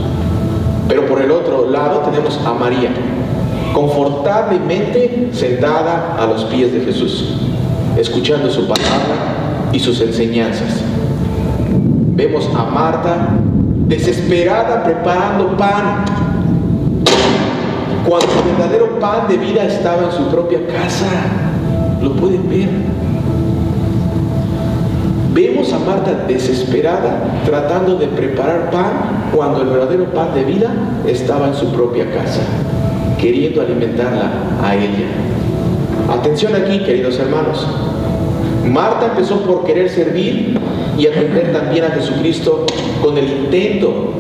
Pero 0.87 1.07
por 1.07 1.23
el 1.23 1.31
otro 1.31 1.71
lado 1.71 2.01
tenemos 2.01 2.39
a 2.45 2.53
María, 2.53 2.91
confortablemente 3.73 5.31
sentada 5.33 6.15
a 6.19 6.27
los 6.27 6.45
pies 6.45 6.75
de 6.75 6.81
Jesús, 6.81 7.37
escuchando 7.97 8.51
su 8.51 8.69
palabra 8.69 9.71
y 9.73 9.81
sus 9.81 9.99
enseñanzas. 10.03 10.83
Vemos 12.17 12.51
a 12.55 12.65
Marta 12.65 13.31
desesperada 13.89 14.85
preparando 14.85 15.57
pan 15.57 16.05
cuando 18.07 18.27
el 18.27 18.57
verdadero 18.57 18.99
pan 19.01 19.27
de 19.27 19.39
vida 19.39 19.65
estaba 19.65 20.05
en 20.05 20.13
su 20.13 20.29
propia 20.29 20.67
casa. 20.67 21.07
Lo 22.03 22.13
pueden 22.13 22.47
ver. 22.51 22.69
Vemos 25.35 25.73
a 25.73 25.79
Marta 25.81 26.25
desesperada 26.29 27.43
tratando 27.45 27.97
de 27.97 28.07
preparar 28.07 28.71
pan 28.71 29.31
cuando 29.35 29.63
el 29.63 29.69
verdadero 29.69 30.07
pan 30.15 30.33
de 30.33 30.45
vida 30.45 30.73
estaba 31.07 31.49
en 31.49 31.55
su 31.55 31.73
propia 31.73 32.11
casa, 32.11 32.41
queriendo 33.21 33.61
alimentarla 33.61 34.31
a 34.63 34.77
ella. 34.77 35.09
Atención 36.09 36.55
aquí, 36.55 36.79
queridos 36.79 37.19
hermanos. 37.19 37.67
Marta 38.65 39.07
empezó 39.07 39.41
por 39.43 39.65
querer 39.65 39.91
servir 39.91 40.59
y 40.97 41.07
atender 41.07 41.53
también 41.53 41.85
a 41.85 41.89
Jesucristo 41.89 42.65
con 43.03 43.19
el 43.19 43.29
intento 43.29 44.13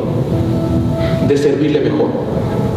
de 1.28 1.36
servirle 1.38 1.80
mejor 1.80 2.34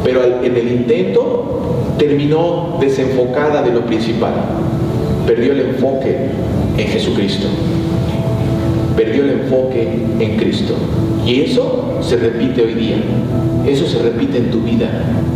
pero 0.07 0.23
en 0.23 0.55
el 0.55 0.71
intento 0.71 1.59
terminó 1.97 2.77
desenfocada 2.79 3.61
de 3.61 3.71
lo 3.71 3.81
principal. 3.81 4.31
Perdió 5.25 5.51
el 5.51 5.59
enfoque 5.59 6.15
en 6.77 6.87
Jesucristo. 6.87 7.47
Perdió 8.97 9.25
el 9.25 9.29
enfoque 9.41 9.87
en 10.19 10.37
Cristo. 10.37 10.73
Y 11.23 11.41
eso 11.41 11.99
se 12.01 12.17
repite 12.17 12.63
hoy 12.63 12.73
día. 12.73 12.97
Eso 13.67 13.85
se 13.85 13.99
repite 13.99 14.39
en 14.39 14.49
tu 14.49 14.61
vida 14.61 14.89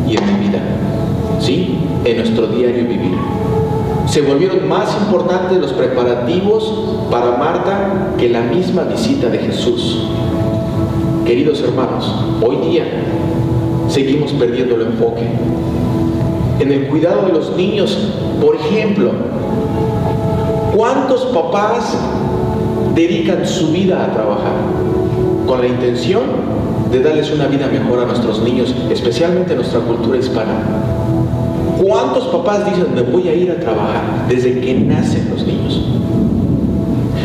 y 0.08 0.18
en 0.18 0.26
mi 0.26 0.48
vida. 0.48 0.60
¿Sí? 1.40 1.78
En 2.04 2.18
nuestro 2.18 2.48
diario 2.48 2.88
vivir. 2.88 3.14
Se 4.08 4.22
volvieron 4.22 4.68
más 4.68 4.98
importantes 5.00 5.60
los 5.60 5.74
preparativos 5.74 6.98
para 7.12 7.38
Marta 7.38 8.16
que 8.18 8.30
la 8.30 8.42
misma 8.42 8.84
visita 8.84 9.30
de 9.30 9.38
Jesús. 9.38 10.08
Queridos 11.24 11.62
hermanos, 11.62 12.12
hoy 12.42 12.58
día 12.68 12.84
seguimos 13.88 14.32
perdiendo 14.32 14.76
el 14.76 14.82
enfoque. 14.88 15.22
En 16.60 16.72
el 16.72 16.88
cuidado 16.88 17.28
de 17.28 17.34
los 17.34 17.56
niños, 17.56 18.10
por 18.42 18.56
ejemplo, 18.56 19.12
¿cuántos 20.76 21.26
papás 21.26 21.96
dedican 22.96 23.46
su 23.46 23.72
vida 23.72 24.06
a 24.06 24.14
trabajar 24.14 24.54
con 25.46 25.62
la 25.62 25.68
intención 25.68 26.24
de 26.92 27.02
darles 27.02 27.32
una 27.32 27.48
vida 27.48 27.68
mejor 27.68 28.00
a 28.00 28.06
nuestros 28.06 28.42
niños, 28.42 28.76
especialmente 28.90 29.52
en 29.52 29.58
nuestra 29.58 29.80
cultura 29.80 30.18
hispana? 30.18 30.54
¿Cuántos 31.82 32.26
papás 32.26 32.66
dicen, 32.66 32.94
me 32.94 33.02
voy 33.02 33.28
a 33.28 33.34
ir 33.34 33.52
a 33.52 33.60
trabajar 33.60 34.28
desde 34.28 34.60
que 34.60 34.74
nacen 34.76 35.30
los 35.32 35.46
niños? 35.46 35.82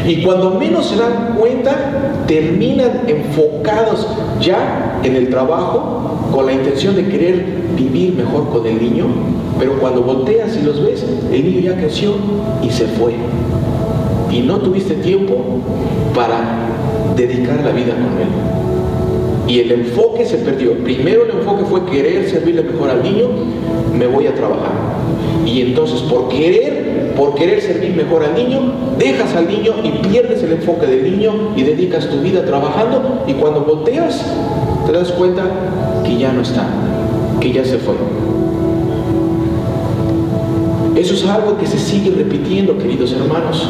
Y 0.07 0.23
cuando 0.23 0.53
menos 0.53 0.87
se 0.87 0.97
dan 0.97 1.35
cuenta, 1.37 2.25
terminan 2.27 3.03
enfocados 3.07 4.07
ya 4.41 5.01
en 5.03 5.17
el 5.17 5.29
trabajo 5.31 6.31
con 6.33 6.47
la 6.47 6.53
intención 6.53 6.95
de 6.95 7.09
querer 7.09 7.45
vivir 7.77 8.15
mejor 8.15 8.49
con 8.51 8.67
el 8.67 8.81
niño, 8.81 9.07
pero 9.59 9.79
cuando 9.79 10.03
volteas 10.03 10.57
y 10.57 10.65
los 10.65 10.83
ves, 10.83 11.05
el 11.33 11.45
niño 11.45 11.61
ya 11.61 11.77
creció 11.77 12.13
y 12.63 12.71
se 12.71 12.87
fue. 12.87 13.15
Y 14.31 14.41
no 14.41 14.59
tuviste 14.59 14.95
tiempo 14.95 15.37
para 16.15 16.41
dedicar 17.17 17.63
la 17.65 17.71
vida 17.71 17.95
con 17.95 18.21
él. 18.21 19.49
Y 19.49 19.61
el 19.61 19.73
enfoque 19.73 20.25
se 20.25 20.39
perdió. 20.39 20.73
Primero 20.79 21.25
el 21.25 21.31
enfoque 21.31 21.65
fue 21.65 21.85
querer 21.87 22.29
servirle 22.29 22.63
mejor 22.63 22.91
al 22.91 23.03
niño, 23.03 23.29
me 23.97 24.07
voy 24.07 24.27
a 24.27 24.35
trabajar. 24.35 24.73
Y 25.47 25.61
entonces 25.61 26.01
por 26.01 26.29
querer 26.29 26.87
por 27.17 27.35
querer 27.35 27.63
servir 27.63 27.97
mejor 27.97 28.23
al 28.23 28.35
niño, 28.35 28.61
dejas 28.99 29.35
al 29.35 29.49
niño 29.49 29.73
y 29.83 30.07
pierdes 30.07 30.43
el 30.43 30.53
enfoque 30.53 30.87
del 30.87 31.03
niño 31.03 31.33
y 31.57 31.63
dedicas 31.63 32.09
tu 32.09 32.21
vida 32.21 32.45
trabajando 32.45 33.25
y 33.27 33.33
cuando 33.33 33.63
volteas 33.63 34.23
te 34.85 34.93
das 34.93 35.11
cuenta 35.13 35.43
que 36.05 36.19
ya 36.19 36.33
no 36.33 36.43
está, 36.43 36.67
que 37.41 37.53
ya 37.53 37.65
se 37.65 37.79
fue. 37.79 37.95
Eso 41.07 41.15
es 41.15 41.25
algo 41.27 41.57
que 41.57 41.69
se 41.69 41.79
sigue 41.79 42.11
repitiendo, 42.11 42.77
queridos 42.79 43.13
hermanos, 43.13 43.65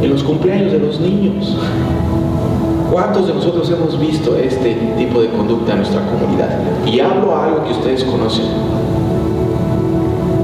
en 0.00 0.08
los 0.08 0.22
cumpleaños 0.22 0.72
de 0.72 0.78
los 0.78 0.98
niños. 0.98 1.58
¿Cuántos 2.90 3.26
de 3.26 3.34
nosotros 3.34 3.70
hemos 3.70 4.00
visto 4.00 4.34
este 4.34 4.76
tipo 4.96 5.20
de 5.20 5.28
conducta 5.28 5.72
en 5.72 5.78
nuestra 5.80 6.00
comunidad? 6.06 6.58
Y 6.86 7.00
hablo 7.00 7.36
a 7.36 7.44
algo 7.44 7.64
que 7.64 7.72
ustedes 7.72 8.02
conocen. 8.02 8.46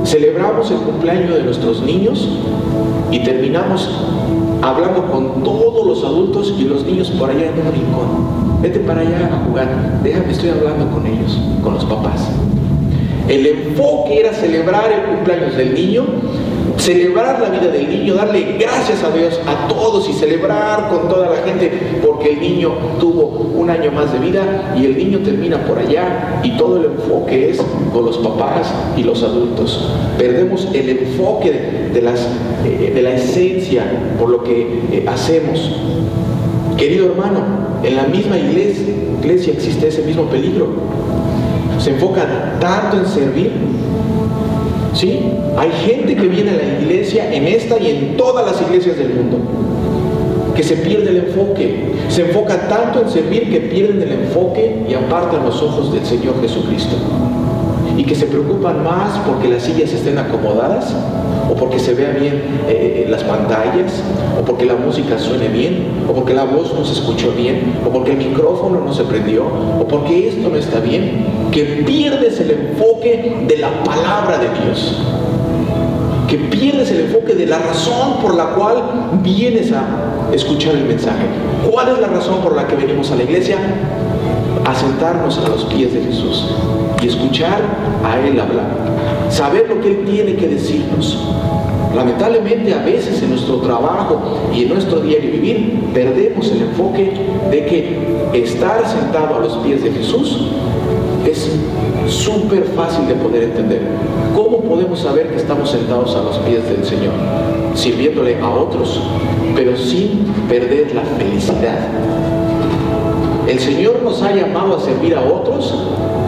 Celebramos 0.05 0.71
el 0.73 0.77
cumpleaños 0.77 1.33
de 1.33 1.43
nuestros 1.43 1.81
niños 1.85 2.29
y 3.11 3.21
terminamos 3.21 3.89
hablando 4.61 5.07
con 5.11 5.43
todos 5.43 5.87
los 5.87 6.05
adultos 6.05 6.55
y 6.59 6.65
los 6.65 6.85
niños 6.85 7.11
por 7.13 7.31
allá 7.31 7.47
en 7.47 7.67
un 7.67 7.73
rincón. 7.73 8.61
Vete 8.61 8.81
para 8.81 9.01
allá 9.01 9.31
a 9.33 9.47
jugar. 9.47 10.01
Déjame, 10.03 10.33
estoy 10.33 10.51
hablando 10.51 10.91
con 10.91 11.07
ellos, 11.07 11.41
con 11.63 11.73
los 11.73 11.85
papás. 11.87 12.29
El 13.31 13.47
enfoque 13.47 14.21
era 14.21 14.35
celebrar 14.35 14.93
el 14.93 15.15
cumpleaños 15.15 15.57
del 15.57 15.73
niño 15.73 16.05
celebrar 16.81 17.41
la 17.41 17.51
vida 17.51 17.71
del 17.71 17.89
niño, 17.89 18.15
darle 18.15 18.57
gracias 18.59 19.05
a 19.05 19.11
Dios 19.11 19.39
a 19.47 19.69
todos 19.69 20.09
y 20.09 20.13
celebrar 20.13 20.89
con 20.89 21.09
toda 21.09 21.31
la 21.31 21.37
gente 21.43 21.71
porque 22.05 22.33
el 22.33 22.41
niño 22.41 22.73
tuvo 22.99 23.51
un 23.55 23.69
año 23.71 23.93
más 23.93 24.13
de 24.13 24.19
vida 24.19 24.75
y 24.77 24.87
el 24.87 24.97
niño 24.97 25.19
termina 25.21 25.63
por 25.65 25.79
allá 25.79 26.41
y 26.43 26.57
todo 26.57 26.79
el 26.79 26.87
enfoque 26.87 27.51
es 27.51 27.63
con 27.93 28.05
los 28.05 28.19
papás 28.19 28.73
y 28.97 29.03
los 29.03 29.23
adultos. 29.23 29.91
Perdemos 30.19 30.69
el 30.73 30.89
enfoque 30.89 31.51
de, 31.93 31.99
eh, 31.99 33.01
la 33.03 33.15
esencia 33.15 33.85
por 34.19 34.31
lo 34.31 34.43
que 34.43 34.81
eh, 34.93 35.05
hacemos. 35.07 35.73
Querido 36.77 37.07
hermano, 37.07 37.41
en 37.83 37.97
la 37.97 38.05
misma 38.05 38.39
iglesia 38.39 39.53
existe 39.53 39.89
ese 39.89 40.03
mismo 40.03 40.25
peligro. 40.25 40.69
Se 41.81 41.91
enfocan 41.91 42.59
tanto 42.61 42.99
en 42.99 43.07
servir 43.07 43.53
¿Sí? 44.95 45.21
Hay 45.57 45.71
gente 45.85 46.17
que 46.17 46.29
viene 46.29 46.51
a 46.51 46.55
la 46.55 46.81
iglesia 46.81 47.33
en 47.33 47.47
esta 47.47 47.79
y 47.79 47.91
en 47.91 48.17
todas 48.17 48.45
las 48.45 48.61
iglesias 48.61 48.97
del 48.97 49.15
mundo 49.15 49.39
que 50.55 50.63
se 50.63 50.77
pierde 50.77 51.11
el 51.11 51.17
enfoque. 51.29 51.95
Se 52.09 52.23
enfoca 52.23 52.69
tanto 52.69 53.03
en 53.03 53.09
servir 53.09 53.51
que 53.51 53.61
pierden 53.61 54.03
el 54.03 54.13
enfoque 54.13 54.85
y 54.89 54.95
apartan 54.95 55.45
los 55.45 55.63
ojos 55.63 55.93
del 55.93 56.05
Señor 56.05 56.35
Jesucristo. 56.43 56.97
Y 57.97 58.05
que 58.05 58.15
se 58.15 58.27
preocupan 58.27 58.83
más 58.83 59.19
porque 59.27 59.49
las 59.49 59.63
sillas 59.63 59.93
estén 59.93 60.19
acomodadas 60.19 60.95
o 61.51 61.55
porque 61.55 61.79
se 61.79 61.95
vea 61.95 62.11
bien 62.11 62.43
eh, 62.69 63.07
las 63.09 63.25
pantallas, 63.25 64.03
o 64.41 64.45
porque 64.45 64.65
la 64.65 64.77
música 64.77 65.19
suene 65.19 65.49
bien, 65.49 66.05
o 66.09 66.13
porque 66.13 66.33
la 66.33 66.45
voz 66.45 66.73
no 66.75 66.85
se 66.85 66.93
escuchó 66.93 67.33
bien, 67.33 67.75
o 67.85 67.91
porque 67.91 68.13
el 68.13 68.19
micrófono 68.19 68.81
no 68.81 68.93
se 68.95 69.03
prendió, 69.05 69.45
o 69.81 69.87
porque 69.89 70.29
esto 70.29 70.49
no 70.49 70.57
está 70.57 70.79
bien, 70.79 71.27
que 71.51 71.83
pierdes 71.85 72.41
el 72.41 72.53
enfoque 72.53 73.45
de 73.49 73.57
la 73.57 73.83
palabra 73.83 74.39
de 74.39 74.49
Dios, 74.63 74.97
que 76.29 76.39
pierdes 76.39 76.93
el 76.93 77.01
enfoque 77.01 77.35
de 77.35 77.47
la 77.47 77.59
razón 77.59 78.19
por 78.23 78.37
la 78.37 78.55
cual 78.55 78.77
vienes 79.25 79.73
a 79.73 79.85
escuchar 80.33 80.77
el 80.77 80.85
mensaje. 80.85 81.27
¿Cuál 81.69 81.89
es 81.89 81.99
la 81.99 82.07
razón 82.07 82.41
por 82.41 82.55
la 82.55 82.69
que 82.69 82.77
venimos 82.77 83.11
a 83.11 83.17
la 83.17 83.25
iglesia? 83.25 83.57
A 84.71 84.75
sentarnos 84.75 85.37
a 85.39 85.49
los 85.49 85.65
pies 85.65 85.93
de 85.93 86.00
Jesús 86.00 86.47
y 87.03 87.09
escuchar 87.09 87.61
a 88.05 88.21
Él 88.21 88.39
hablar 88.39 88.91
saber 89.31 89.67
lo 89.69 89.81
que 89.81 89.91
Él 89.91 90.05
tiene 90.05 90.35
que 90.37 90.49
decirnos. 90.49 91.19
Lamentablemente 91.95 92.73
a 92.73 92.85
veces 92.85 93.23
en 93.23 93.31
nuestro 93.31 93.57
trabajo 93.57 94.21
y 94.55 94.62
en 94.62 94.69
nuestro 94.69 95.00
diario 95.00 95.33
vivir 95.33 95.91
perdemos 95.93 96.50
el 96.53 96.62
enfoque 96.62 97.12
de 97.50 97.67
que 97.67 98.43
estar 98.45 98.87
sentado 98.87 99.37
a 99.37 99.39
los 99.41 99.57
pies 99.59 99.83
de 99.83 99.91
Jesús 99.91 100.50
es 101.27 101.50
súper 102.07 102.65
fácil 102.77 103.09
de 103.09 103.15
poder 103.15 103.45
entender. 103.45 103.83
¿Cómo 104.35 104.61
podemos 104.62 105.00
saber 105.00 105.29
que 105.31 105.37
estamos 105.37 105.71
sentados 105.71 106.15
a 106.15 106.23
los 106.23 106.39
pies 106.39 106.65
del 106.69 106.85
Señor? 106.85 107.12
Sirviéndole 107.75 108.41
a 108.41 108.49
otros, 108.49 109.03
pero 109.55 109.77
sin 109.77 110.25
perder 110.49 110.95
la 110.95 111.03
felicidad. 111.03 112.40
El 113.50 113.59
Señor 113.59 114.00
nos 114.04 114.23
ha 114.23 114.33
llamado 114.33 114.76
a 114.76 114.80
servir 114.80 115.12
a 115.16 115.23
otros 115.23 115.75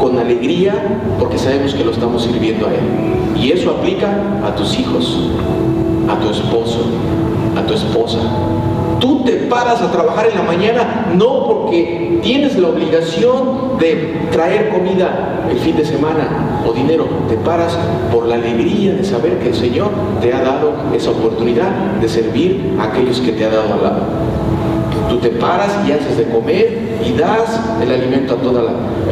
con 0.00 0.18
alegría 0.18 0.74
porque 1.20 1.38
sabemos 1.38 1.72
que 1.72 1.84
lo 1.84 1.92
estamos 1.92 2.24
sirviendo 2.24 2.66
a 2.66 2.70
Él. 2.70 3.40
Y 3.40 3.52
eso 3.52 3.70
aplica 3.70 4.08
a 4.44 4.56
tus 4.56 4.76
hijos, 4.76 5.30
a 6.10 6.18
tu 6.18 6.30
esposo, 6.30 6.80
a 7.56 7.64
tu 7.64 7.74
esposa. 7.74 8.18
Tú 8.98 9.22
te 9.22 9.34
paras 9.48 9.80
a 9.82 9.92
trabajar 9.92 10.30
en 10.30 10.34
la 10.34 10.42
mañana 10.42 11.12
no 11.14 11.46
porque 11.46 12.18
tienes 12.24 12.58
la 12.58 12.70
obligación 12.70 13.78
de 13.78 14.28
traer 14.32 14.70
comida 14.70 15.46
el 15.48 15.58
fin 15.58 15.76
de 15.76 15.84
semana 15.84 16.64
o 16.68 16.72
dinero. 16.72 17.06
Te 17.28 17.36
paras 17.36 17.78
por 18.12 18.26
la 18.26 18.34
alegría 18.34 18.94
de 18.94 19.04
saber 19.04 19.38
que 19.38 19.50
el 19.50 19.54
Señor 19.54 19.90
te 20.20 20.34
ha 20.34 20.42
dado 20.42 20.72
esa 20.92 21.10
oportunidad 21.10 21.70
de 22.00 22.08
servir 22.08 22.74
a 22.80 22.86
aquellos 22.86 23.20
que 23.20 23.30
te 23.30 23.44
ha 23.44 23.48
dado 23.50 23.74
al 23.74 23.82
lado. 23.84 24.02
Tú 25.08 25.18
te 25.18 25.28
paras 25.28 25.70
y 25.86 25.92
haces 25.92 26.16
de 26.16 26.24
comer 26.24 26.91
y 27.06 27.12
das 27.12 27.60
el 27.82 27.90
alimento 27.90 28.34
a 28.34 28.36
todos 28.36 28.70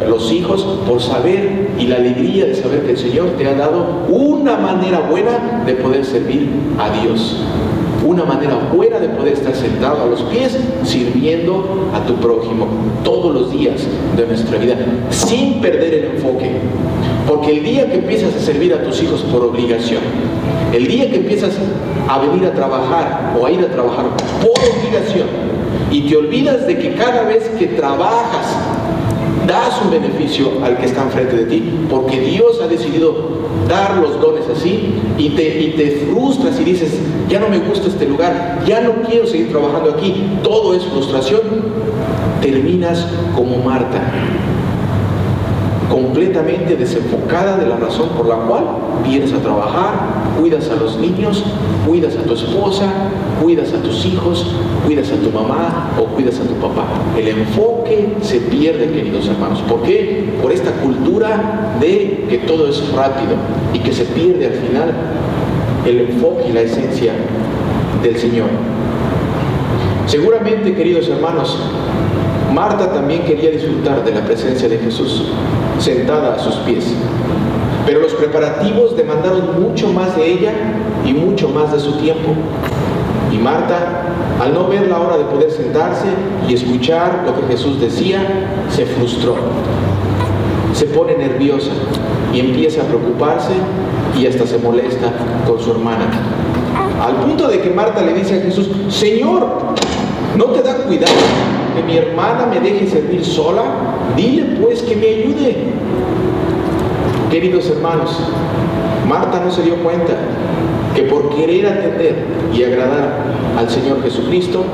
los 0.09 0.33
hijos 0.33 0.63
por 0.87 1.01
saber 1.01 1.71
y 1.79 1.87
la 1.87 1.97
alegría 1.97 2.47
de 2.47 2.55
saber 2.55 2.83
que 2.83 2.93
el 2.93 2.99
Señor 2.99 3.31
te 3.39 3.47
ha 3.47 3.55
dado 3.55 4.07
una 4.09 4.57
manera 4.57 5.01
buena 5.01 5.65
de 5.67 5.75
poder 5.75 6.05
servir 6.05 6.49
a 6.79 6.91
Dios. 7.01 7.37
Una 8.05 8.25
manera 8.25 8.59
buena 8.75 8.99
de 8.99 9.09
poder 9.09 9.35
estar 9.35 9.55
sentado 9.55 10.03
a 10.03 10.07
los 10.07 10.23
pies 10.23 10.57
sirviendo 10.85 11.91
a 11.95 12.05
tu 12.07 12.15
prójimo 12.15 12.67
todos 13.05 13.35
los 13.35 13.53
días 13.53 13.83
de 14.17 14.27
nuestra 14.27 14.59
vida 14.59 14.77
sin 15.11 15.61
perder 15.61 15.95
el 15.95 16.05
enfoque. 16.17 16.51
Porque 17.29 17.59
el 17.59 17.65
día 17.65 17.91
que 17.91 17.97
empiezas 17.97 18.35
a 18.35 18.41
servir 18.41 18.73
a 18.75 18.83
tus 18.83 19.03
hijos 19.03 19.21
por 19.23 19.45
obligación, 19.45 20.03
el 20.73 20.87
día 20.87 21.11
que 21.11 21.17
empiezas 21.17 21.55
a 22.09 22.19
venir 22.19 22.47
a 22.47 22.53
trabajar 22.53 23.37
o 23.41 23.47
a 23.47 23.51
ir 23.51 23.61
a 23.61 23.71
trabajar 23.71 24.07
por 24.41 24.51
obligación, 24.51 25.50
y 25.91 26.03
te 26.03 26.17
olvidas 26.17 26.67
de 26.67 26.79
que 26.79 26.95
cada 26.95 27.23
vez 27.25 27.49
que 27.59 27.67
trabajas 27.67 28.47
das 29.47 29.81
un 29.83 29.91
beneficio 29.91 30.53
al 30.65 30.79
que 30.79 30.87
está 30.87 31.03
enfrente 31.03 31.37
de 31.37 31.45
ti, 31.47 31.87
porque 31.91 32.21
Dios 32.21 32.61
ha 32.63 32.69
decidido 32.69 33.41
dar 33.69 33.97
los 33.97 34.21
dones 34.21 34.45
así 34.49 34.95
y 35.19 35.31
te, 35.31 35.61
y 35.63 35.71
te 35.71 36.07
frustras 36.07 36.61
y 36.61 36.65
dices, 36.65 36.93
ya 37.29 37.41
no 37.41 37.49
me 37.49 37.59
gusta 37.59 37.89
este 37.89 38.07
lugar, 38.07 38.61
ya 38.67 38.81
no 38.81 39.03
quiero 39.09 39.27
seguir 39.27 39.51
trabajando 39.51 39.91
aquí, 39.93 40.39
todo 40.43 40.75
es 40.75 40.85
frustración, 40.85 41.41
terminas 42.41 43.07
como 43.35 43.59
Marta, 43.59 44.01
completamente 45.91 46.77
desenfocada 46.77 47.57
de 47.57 47.67
la 47.67 47.77
razón 47.77 48.11
por 48.11 48.27
la 48.27 48.37
cual 48.37 48.65
vienes 49.05 49.33
a 49.33 49.39
trabajar, 49.39 50.20
cuidas 50.41 50.71
a 50.71 50.77
los 50.77 50.97
niños, 50.97 51.45
cuidas 51.87 52.17
a 52.17 52.23
tu 52.23 52.35
esposa, 52.35 52.87
cuidas 53.43 53.73
a 53.75 53.83
tus 53.83 54.07
hijos, 54.07 54.47
cuidas 54.87 55.13
a 55.13 55.17
tu 55.17 55.31
mamá 55.31 55.91
o 56.01 56.05
cuidas 56.07 56.41
a 56.41 56.45
tu 56.45 56.55
papá. 56.55 56.87
El 57.17 57.29
enfoque 57.29 58.17
se 58.23 58.41
pierde, 58.41 58.91
queridos 58.91 59.29
hermanos. 59.29 59.61
¿Por 59.69 59.83
qué? 59.83 60.33
Por 60.43 60.51
esta 60.51 60.71
cultura 60.73 61.77
de 61.79 62.27
que 62.29 62.39
todo 62.39 62.69
es 62.69 62.93
rápido 62.93 63.37
y 63.75 63.81
que 63.81 63.93
se 63.93 64.05
pierde 64.05 64.47
al 64.47 64.55
final 64.55 64.95
el 65.87 66.01
enfoque 66.01 66.49
y 66.49 66.53
la 66.53 66.63
esencia 66.63 67.13
del 68.03 68.17
Señor. 68.17 68.49
Seguramente, 70.07 70.75
queridos 70.75 71.09
hermanos, 71.09 71.59
Marta 72.53 72.93
también 72.93 73.23
quería 73.23 73.51
disfrutar 73.51 74.05
de 74.05 74.13
la 74.13 74.23
presencia 74.23 74.69
de 74.69 74.79
Jesús 74.79 75.27
sentada 75.79 76.35
a 76.35 76.39
sus 76.39 76.57
pies. 76.57 76.95
Pero 77.87 78.01
los 78.01 78.13
preparativos 78.13 78.97
demandaron 78.97 79.63
mucho 79.63 79.89
más 79.93 80.17
de 80.17 80.33
ella 80.33 80.53
y 81.05 81.13
mucho 81.13 81.49
más 81.49 81.73
de 81.73 81.81
su 81.81 81.93
tiempo. 81.99 82.31
Y 83.33 83.39
Marta, 83.39 84.03
al 84.41 84.55
no 84.55 84.69
ver 84.69 84.89
la 84.89 85.01
hora 85.01 85.17
de 85.17 85.25
poder 85.25 85.51
sentarse 85.51 86.07
y 86.49 86.55
escuchar 86.55 87.23
lo 87.27 87.35
que 87.37 87.53
Jesús 87.53 87.81
decía, 87.81 88.21
se 88.69 88.87
frustró. 88.87 89.37
Se 90.75 90.87
pone 90.87 91.17
nerviosa 91.17 91.71
y 92.33 92.41
empieza 92.41 92.83
a 92.83 92.85
preocuparse 92.85 93.53
y 94.19 94.27
hasta 94.27 94.47
se 94.47 94.59
molesta 94.59 95.13
con 95.47 95.61
su 95.61 95.73
hermana. 95.73 96.07
Al 97.03 97.17
punto 97.17 97.49
de 97.49 97.61
que 97.61 97.71
Marta 97.71 98.03
le 98.03 98.15
dice 98.15 98.39
a 98.39 98.43
Jesús, 98.43 98.71
Señor, 98.89 99.47
¿no 100.37 100.45
te 100.47 100.63
da 100.63 100.75
cuidado 100.77 101.13
que 101.75 101.83
mi 101.83 101.97
hermana 101.97 102.47
me 102.47 102.61
deje 102.61 102.87
servir 102.89 103.25
sola? 103.25 103.63
Dile 104.17 104.59
pues 104.61 104.83
que 104.83 104.97
me 104.97 105.07
ayude. 105.07 105.57
Queridos 107.31 107.71
hermanos, 107.71 108.11
Marta 109.09 109.41
no 109.45 109.53
se 109.53 109.63
dio 109.63 109.77
cuenta 109.77 110.15
que 110.97 111.03
por 111.03 111.33
querer 111.37 111.65
atender 111.65 112.25
y 112.53 112.65
agradar 112.65 113.23
al 113.57 113.71
Señor 113.71 114.03
Jesucristo, 114.03 114.65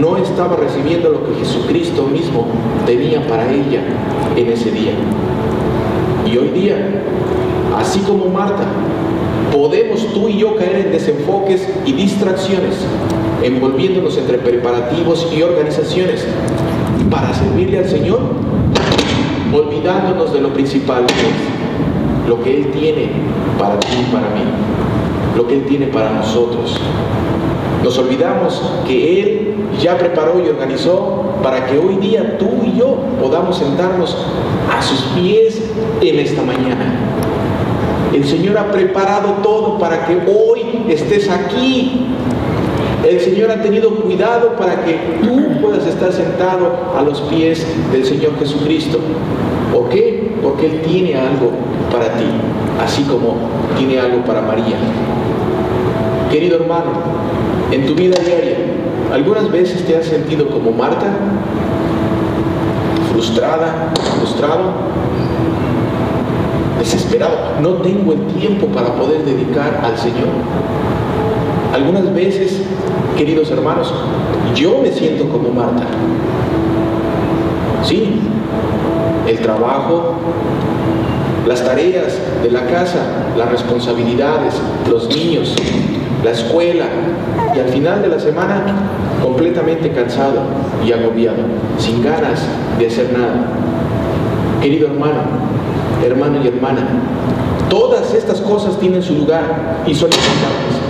no 0.00 0.16
estaba 0.16 0.56
recibiendo 0.56 1.10
lo 1.10 1.26
que 1.26 1.34
Jesucristo 1.40 2.06
mismo 2.06 2.46
tenía 2.86 3.20
para 3.28 3.52
ella 3.52 3.82
en 4.34 4.48
ese 4.48 4.70
día. 4.70 4.92
Y 6.24 6.38
hoy 6.38 6.48
día, 6.48 7.02
así 7.78 7.98
como 8.00 8.30
Marta, 8.30 8.64
podemos 9.52 10.10
tú 10.14 10.30
y 10.30 10.38
yo 10.38 10.56
caer 10.56 10.86
en 10.86 10.90
desenfoques 10.92 11.68
y 11.84 11.92
distracciones, 11.92 12.76
envolviéndonos 13.42 14.16
entre 14.16 14.38
preparativos 14.38 15.30
y 15.36 15.42
organizaciones 15.42 16.26
para 17.10 17.34
servirle 17.34 17.80
al 17.80 17.88
Señor, 17.90 18.20
olvidándonos 19.52 20.32
de 20.32 20.40
lo 20.40 20.54
principal, 20.54 21.04
lo 22.28 22.42
que 22.42 22.56
Él 22.56 22.70
tiene 22.72 23.10
para 23.58 23.78
ti 23.80 23.88
y 24.00 24.12
para 24.12 24.28
mí, 24.30 24.44
lo 25.36 25.46
que 25.46 25.54
Él 25.54 25.64
tiene 25.66 25.86
para 25.86 26.10
nosotros. 26.10 26.78
Nos 27.82 27.98
olvidamos 27.98 28.62
que 28.86 29.20
Él 29.20 29.54
ya 29.80 29.98
preparó 29.98 30.42
y 30.44 30.48
organizó 30.48 31.34
para 31.42 31.66
que 31.66 31.78
hoy 31.78 31.96
día 31.96 32.38
tú 32.38 32.48
y 32.64 32.78
yo 32.78 32.96
podamos 33.20 33.58
sentarnos 33.58 34.16
a 34.74 34.80
sus 34.82 35.00
pies 35.14 35.62
en 36.00 36.18
esta 36.18 36.42
mañana. 36.42 36.94
El 38.14 38.24
Señor 38.24 38.56
ha 38.58 38.70
preparado 38.70 39.34
todo 39.42 39.78
para 39.78 40.06
que 40.06 40.14
hoy 40.14 40.84
estés 40.88 41.28
aquí. 41.28 42.06
El 43.06 43.20
Señor 43.20 43.50
ha 43.50 43.60
tenido 43.60 43.90
cuidado 43.96 44.56
para 44.56 44.82
que 44.82 44.94
tú 45.22 45.60
puedas 45.60 45.86
estar 45.86 46.10
sentado 46.10 46.72
a 46.96 47.02
los 47.02 47.20
pies 47.22 47.66
del 47.92 48.02
Señor 48.04 48.38
Jesucristo. 48.38 48.98
¿Por 49.72 49.90
qué? 49.90 50.34
Porque 50.42 50.66
Él 50.66 50.80
tiene 50.82 51.14
algo 51.14 51.50
para 51.92 52.06
ti, 52.16 52.24
así 52.82 53.02
como 53.02 53.36
tiene 53.76 54.00
algo 54.00 54.24
para 54.24 54.40
María. 54.40 54.76
Querido 56.30 56.56
hermano, 56.56 56.92
en 57.72 57.86
tu 57.86 57.94
vida 57.94 58.16
diaria, 58.24 58.56
¿algunas 59.12 59.50
veces 59.52 59.84
te 59.84 59.96
has 59.96 60.06
sentido 60.06 60.48
como 60.48 60.70
Marta? 60.70 61.06
Frustrada, 63.12 63.92
frustrado, 64.18 64.72
desesperado. 66.78 67.60
No 67.60 67.74
tengo 67.82 68.14
el 68.14 68.26
tiempo 68.28 68.66
para 68.68 68.94
poder 68.94 69.24
dedicar 69.24 69.82
al 69.84 69.98
Señor. 69.98 70.28
Algunas 71.74 72.14
veces, 72.14 72.62
queridos 73.18 73.50
hermanos, 73.50 73.92
yo 74.54 74.78
me 74.80 74.92
siento 74.92 75.28
como 75.28 75.48
Marta. 75.48 75.82
Sí, 77.82 78.20
el 79.26 79.40
trabajo, 79.40 80.14
las 81.48 81.64
tareas 81.64 82.16
de 82.44 82.50
la 82.52 82.66
casa, 82.66 83.00
las 83.36 83.50
responsabilidades, 83.50 84.54
los 84.88 85.08
niños, 85.08 85.52
la 86.22 86.30
escuela 86.30 86.84
y 87.56 87.58
al 87.58 87.68
final 87.70 88.02
de 88.02 88.08
la 88.08 88.20
semana 88.20 88.64
completamente 89.20 89.90
cansado 89.90 90.42
y 90.86 90.92
agobiado, 90.92 91.38
sin 91.78 92.04
ganas 92.04 92.40
de 92.78 92.86
hacer 92.86 93.12
nada. 93.12 93.48
Querido 94.62 94.86
hermano, 94.86 95.22
hermano 96.06 96.38
y 96.40 96.46
hermana, 96.46 96.86
todas 97.68 98.14
estas 98.14 98.40
cosas 98.42 98.78
tienen 98.78 99.02
su 99.02 99.16
lugar 99.16 99.82
y 99.84 99.92
son 99.92 100.10
importantes. 100.12 100.83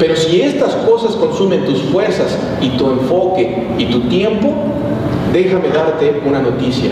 Pero 0.00 0.16
si 0.16 0.40
estas 0.40 0.74
cosas 0.76 1.14
consumen 1.14 1.66
tus 1.66 1.82
fuerzas 1.82 2.38
y 2.62 2.70
tu 2.70 2.90
enfoque 2.90 3.66
y 3.76 3.84
tu 3.84 4.00
tiempo, 4.08 4.54
déjame 5.30 5.68
darte 5.68 6.22
una 6.26 6.40
noticia. 6.40 6.90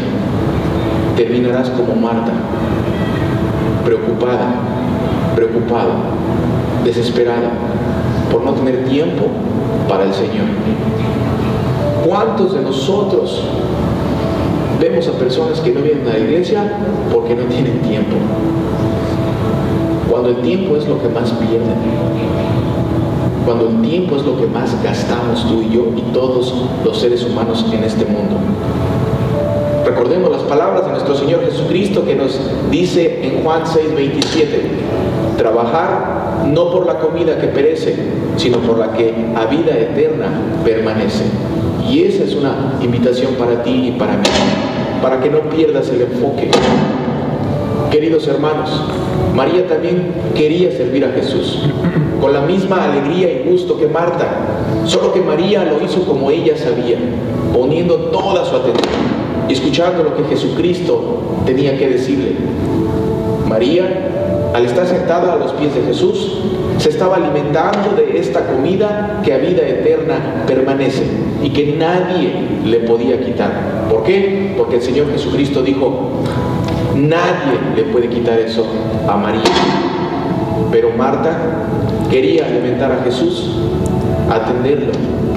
Terminarás 1.16 1.70
como 1.70 1.94
Marta, 1.96 2.32
preocupada, 3.82 4.60
preocupado, 5.34 5.92
desesperada 6.84 7.50
por 8.30 8.44
no 8.44 8.52
tener 8.52 8.84
tiempo 8.84 9.28
para 9.88 10.04
el 10.04 10.12
Señor. 10.12 10.46
¿Cuántos 12.06 12.54
de 12.54 12.60
nosotros 12.60 13.42
vemos 14.78 15.08
a 15.08 15.12
personas 15.12 15.60
que 15.60 15.72
no 15.72 15.80
vienen 15.80 16.06
a 16.06 16.12
la 16.12 16.18
iglesia 16.18 16.76
porque 17.10 17.34
no 17.34 17.44
tienen 17.44 17.80
tiempo? 17.80 18.16
Cuando 20.10 20.28
el 20.28 20.36
tiempo 20.42 20.76
es 20.76 20.86
lo 20.86 21.00
que 21.00 21.08
más 21.08 21.30
pierden. 21.32 22.67
Cuando 23.48 23.66
el 23.66 23.80
tiempo 23.80 24.14
es 24.14 24.24
lo 24.24 24.38
que 24.38 24.46
más 24.46 24.76
gastamos 24.82 25.48
tú 25.48 25.62
y 25.62 25.74
yo 25.74 25.86
y 25.96 26.02
todos 26.12 26.52
los 26.84 27.00
seres 27.00 27.24
humanos 27.24 27.64
en 27.72 27.82
este 27.82 28.04
mundo. 28.04 28.36
Recordemos 29.86 30.30
las 30.30 30.42
palabras 30.42 30.84
de 30.84 30.90
nuestro 30.90 31.14
Señor 31.14 31.42
Jesucristo 31.46 32.04
que 32.04 32.14
nos 32.14 32.38
dice 32.70 33.26
en 33.26 33.42
Juan 33.42 33.62
6, 33.64 33.94
27, 33.96 34.62
trabajar 35.38 36.44
no 36.46 36.70
por 36.70 36.84
la 36.84 36.98
comida 36.98 37.40
que 37.40 37.46
perece, 37.46 37.96
sino 38.36 38.58
por 38.58 38.76
la 38.76 38.92
que 38.92 39.14
a 39.34 39.46
vida 39.46 39.78
eterna 39.78 40.28
permanece. 40.62 41.24
Y 41.88 42.02
esa 42.02 42.24
es 42.24 42.34
una 42.34 42.74
invitación 42.82 43.32
para 43.36 43.62
ti 43.62 43.94
y 43.94 43.98
para 43.98 44.18
mí, 44.18 44.28
para 45.00 45.20
que 45.20 45.30
no 45.30 45.40
pierdas 45.48 45.88
el 45.88 46.02
enfoque. 46.02 46.50
Queridos 47.90 48.28
hermanos, 48.28 48.70
María 49.34 49.66
también 49.66 50.12
quería 50.34 50.70
servir 50.70 51.06
a 51.06 51.12
Jesús, 51.12 51.62
con 52.20 52.34
la 52.34 52.42
misma 52.42 52.84
alegría 52.84 53.32
y 53.32 53.48
gusto 53.48 53.78
que 53.78 53.86
Marta, 53.86 54.26
solo 54.84 55.14
que 55.14 55.22
María 55.22 55.64
lo 55.64 55.82
hizo 55.82 56.02
como 56.02 56.30
ella 56.30 56.54
sabía, 56.56 56.98
poniendo 57.52 57.96
toda 58.10 58.44
su 58.44 58.56
atención 58.56 58.92
y 59.48 59.54
escuchando 59.54 60.02
lo 60.02 60.16
que 60.16 60.24
Jesucristo 60.24 61.18
tenía 61.46 61.78
que 61.78 61.88
decirle. 61.88 62.32
María, 63.48 64.50
al 64.52 64.66
estar 64.66 64.86
sentada 64.86 65.32
a 65.32 65.36
los 65.36 65.52
pies 65.52 65.74
de 65.74 65.82
Jesús, 65.82 66.42
se 66.76 66.90
estaba 66.90 67.16
alimentando 67.16 67.96
de 67.96 68.18
esta 68.18 68.46
comida 68.46 69.22
que 69.24 69.32
a 69.32 69.38
vida 69.38 69.66
eterna 69.66 70.44
permanece 70.46 71.04
y 71.42 71.50
que 71.50 71.74
nadie 71.78 72.32
le 72.66 72.80
podía 72.80 73.18
quitar. 73.24 73.86
¿Por 73.90 74.04
qué? 74.04 74.54
Porque 74.58 74.76
el 74.76 74.82
Señor 74.82 75.10
Jesucristo 75.10 75.62
dijo, 75.62 76.22
nadie 76.98 77.58
le 77.76 77.84
puede 77.84 78.08
quitar 78.08 78.38
eso 78.38 78.66
a 79.08 79.16
María. 79.16 79.42
Pero 80.70 80.90
Marta 80.96 81.30
quería 82.10 82.46
alimentar 82.46 82.92
a 82.92 83.02
Jesús, 83.04 83.50
atenderlo 84.30 84.92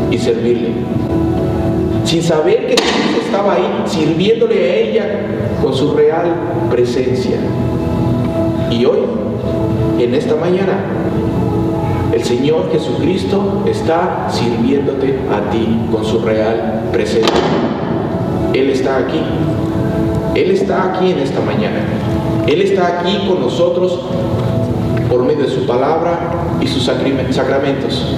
y 0.10 0.18
servirle 0.18 0.74
sin 2.12 2.22
saber 2.22 2.68
que 2.68 2.76
Jesús 2.82 3.24
estaba 3.26 3.54
ahí 3.54 3.84
sirviéndole 3.86 4.56
a 4.56 4.76
ella 4.76 5.06
con 5.62 5.74
su 5.74 5.94
real 5.94 6.36
presencia. 6.70 7.38
Y 8.70 8.84
hoy, 8.86 9.00
en 10.00 10.14
esta 10.16 10.36
mañana, 10.36 10.84
el 12.12 12.24
Señor 12.24 12.70
Jesucristo 12.72 13.64
está 13.66 14.28
sirviéndote 14.30 15.20
a 15.32 15.50
ti 15.52 15.80
con 15.92 16.04
su 16.04 16.20
real 16.20 16.82
presencia. 16.92 17.32
Él 18.54 18.70
está 18.70 18.98
aquí. 18.98 19.22
Él 20.36 20.52
está 20.52 20.94
aquí 20.94 21.12
en 21.12 21.20
esta 21.20 21.42
mañana. 21.42 21.80
Él 22.48 22.62
está 22.62 23.00
aquí 23.00 23.28
con 23.28 23.42
nosotros 23.42 24.00
por 25.10 25.24
medio 25.26 25.44
de 25.44 25.50
su 25.50 25.66
palabra 25.66 26.32
y 26.62 26.68
sus 26.68 26.84
sacramentos. 26.84 28.16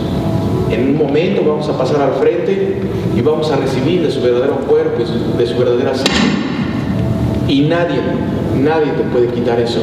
En 0.69 0.89
un 0.89 0.97
momento 0.97 1.41
vamos 1.45 1.67
a 1.69 1.78
pasar 1.78 2.02
al 2.02 2.13
frente 2.13 2.82
y 3.15 3.21
vamos 3.21 3.52
a 3.52 3.56
recibir 3.58 4.04
de 4.04 4.12
su 4.12 4.21
verdadero 4.21 4.58
cuerpo 4.58 5.02
y 5.02 5.38
de 5.38 5.47
su 5.47 5.58
verdadera 5.58 5.95
sangre. 5.95 6.13
Y 7.47 7.62
nadie, 7.62 7.99
nadie 8.60 8.91
te 8.91 9.04
puede 9.04 9.28
quitar 9.28 9.60
eso. 9.60 9.82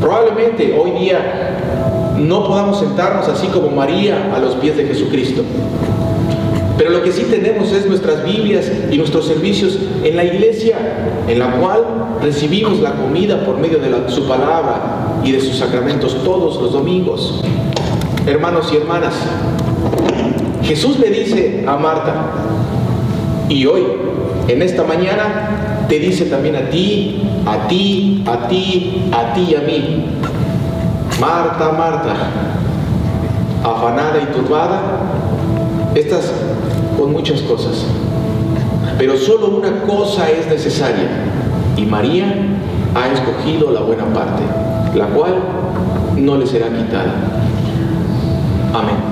Probablemente 0.00 0.78
hoy 0.78 0.92
día 0.92 2.16
no 2.18 2.46
podamos 2.46 2.80
sentarnos 2.80 3.28
así 3.28 3.46
como 3.48 3.68
María 3.68 4.34
a 4.34 4.38
los 4.38 4.54
pies 4.56 4.76
de 4.76 4.86
Jesucristo. 4.86 5.42
Pero 6.80 6.92
lo 6.92 7.02
que 7.02 7.12
sí 7.12 7.24
tenemos 7.24 7.70
es 7.72 7.84
nuestras 7.84 8.24
Biblias 8.24 8.72
y 8.90 8.96
nuestros 8.96 9.26
servicios 9.26 9.78
en 10.02 10.16
la 10.16 10.24
iglesia, 10.24 10.78
en 11.28 11.38
la 11.38 11.50
cual 11.56 11.84
recibimos 12.22 12.80
la 12.80 12.92
comida 12.92 13.44
por 13.44 13.58
medio 13.58 13.78
de 13.80 14.10
su 14.10 14.26
palabra 14.26 15.20
y 15.22 15.32
de 15.32 15.40
sus 15.42 15.56
sacramentos 15.56 16.24
todos 16.24 16.58
los 16.58 16.72
domingos. 16.72 17.44
Hermanos 18.26 18.70
y 18.72 18.78
hermanas, 18.78 19.12
Jesús 20.62 20.98
le 20.98 21.10
dice 21.10 21.66
a 21.68 21.76
Marta, 21.76 22.14
y 23.50 23.66
hoy, 23.66 23.82
en 24.48 24.62
esta 24.62 24.82
mañana, 24.82 25.84
te 25.86 25.98
dice 25.98 26.24
también 26.24 26.56
a 26.56 26.70
ti, 26.70 27.28
a 27.44 27.68
ti, 27.68 28.24
a 28.26 28.48
ti, 28.48 29.10
a 29.12 29.34
ti 29.34 29.48
y 29.50 29.54
a 29.54 29.60
mí, 29.60 30.06
Marta, 31.20 31.72
Marta, 31.72 32.14
afanada 33.64 34.18
y 34.22 34.32
turbada, 34.32 34.80
estás 35.94 36.32
con 37.00 37.12
muchas 37.12 37.40
cosas. 37.42 37.86
Pero 38.98 39.16
solo 39.16 39.48
una 39.48 39.82
cosa 39.82 40.30
es 40.30 40.46
necesaria 40.48 41.08
y 41.76 41.86
María 41.86 42.26
ha 42.94 43.08
escogido 43.08 43.70
la 43.70 43.80
buena 43.80 44.04
parte, 44.12 44.42
la 44.94 45.06
cual 45.06 45.34
no 46.16 46.36
le 46.36 46.46
será 46.46 46.68
quitada. 46.68 47.14
Amén. 48.74 49.10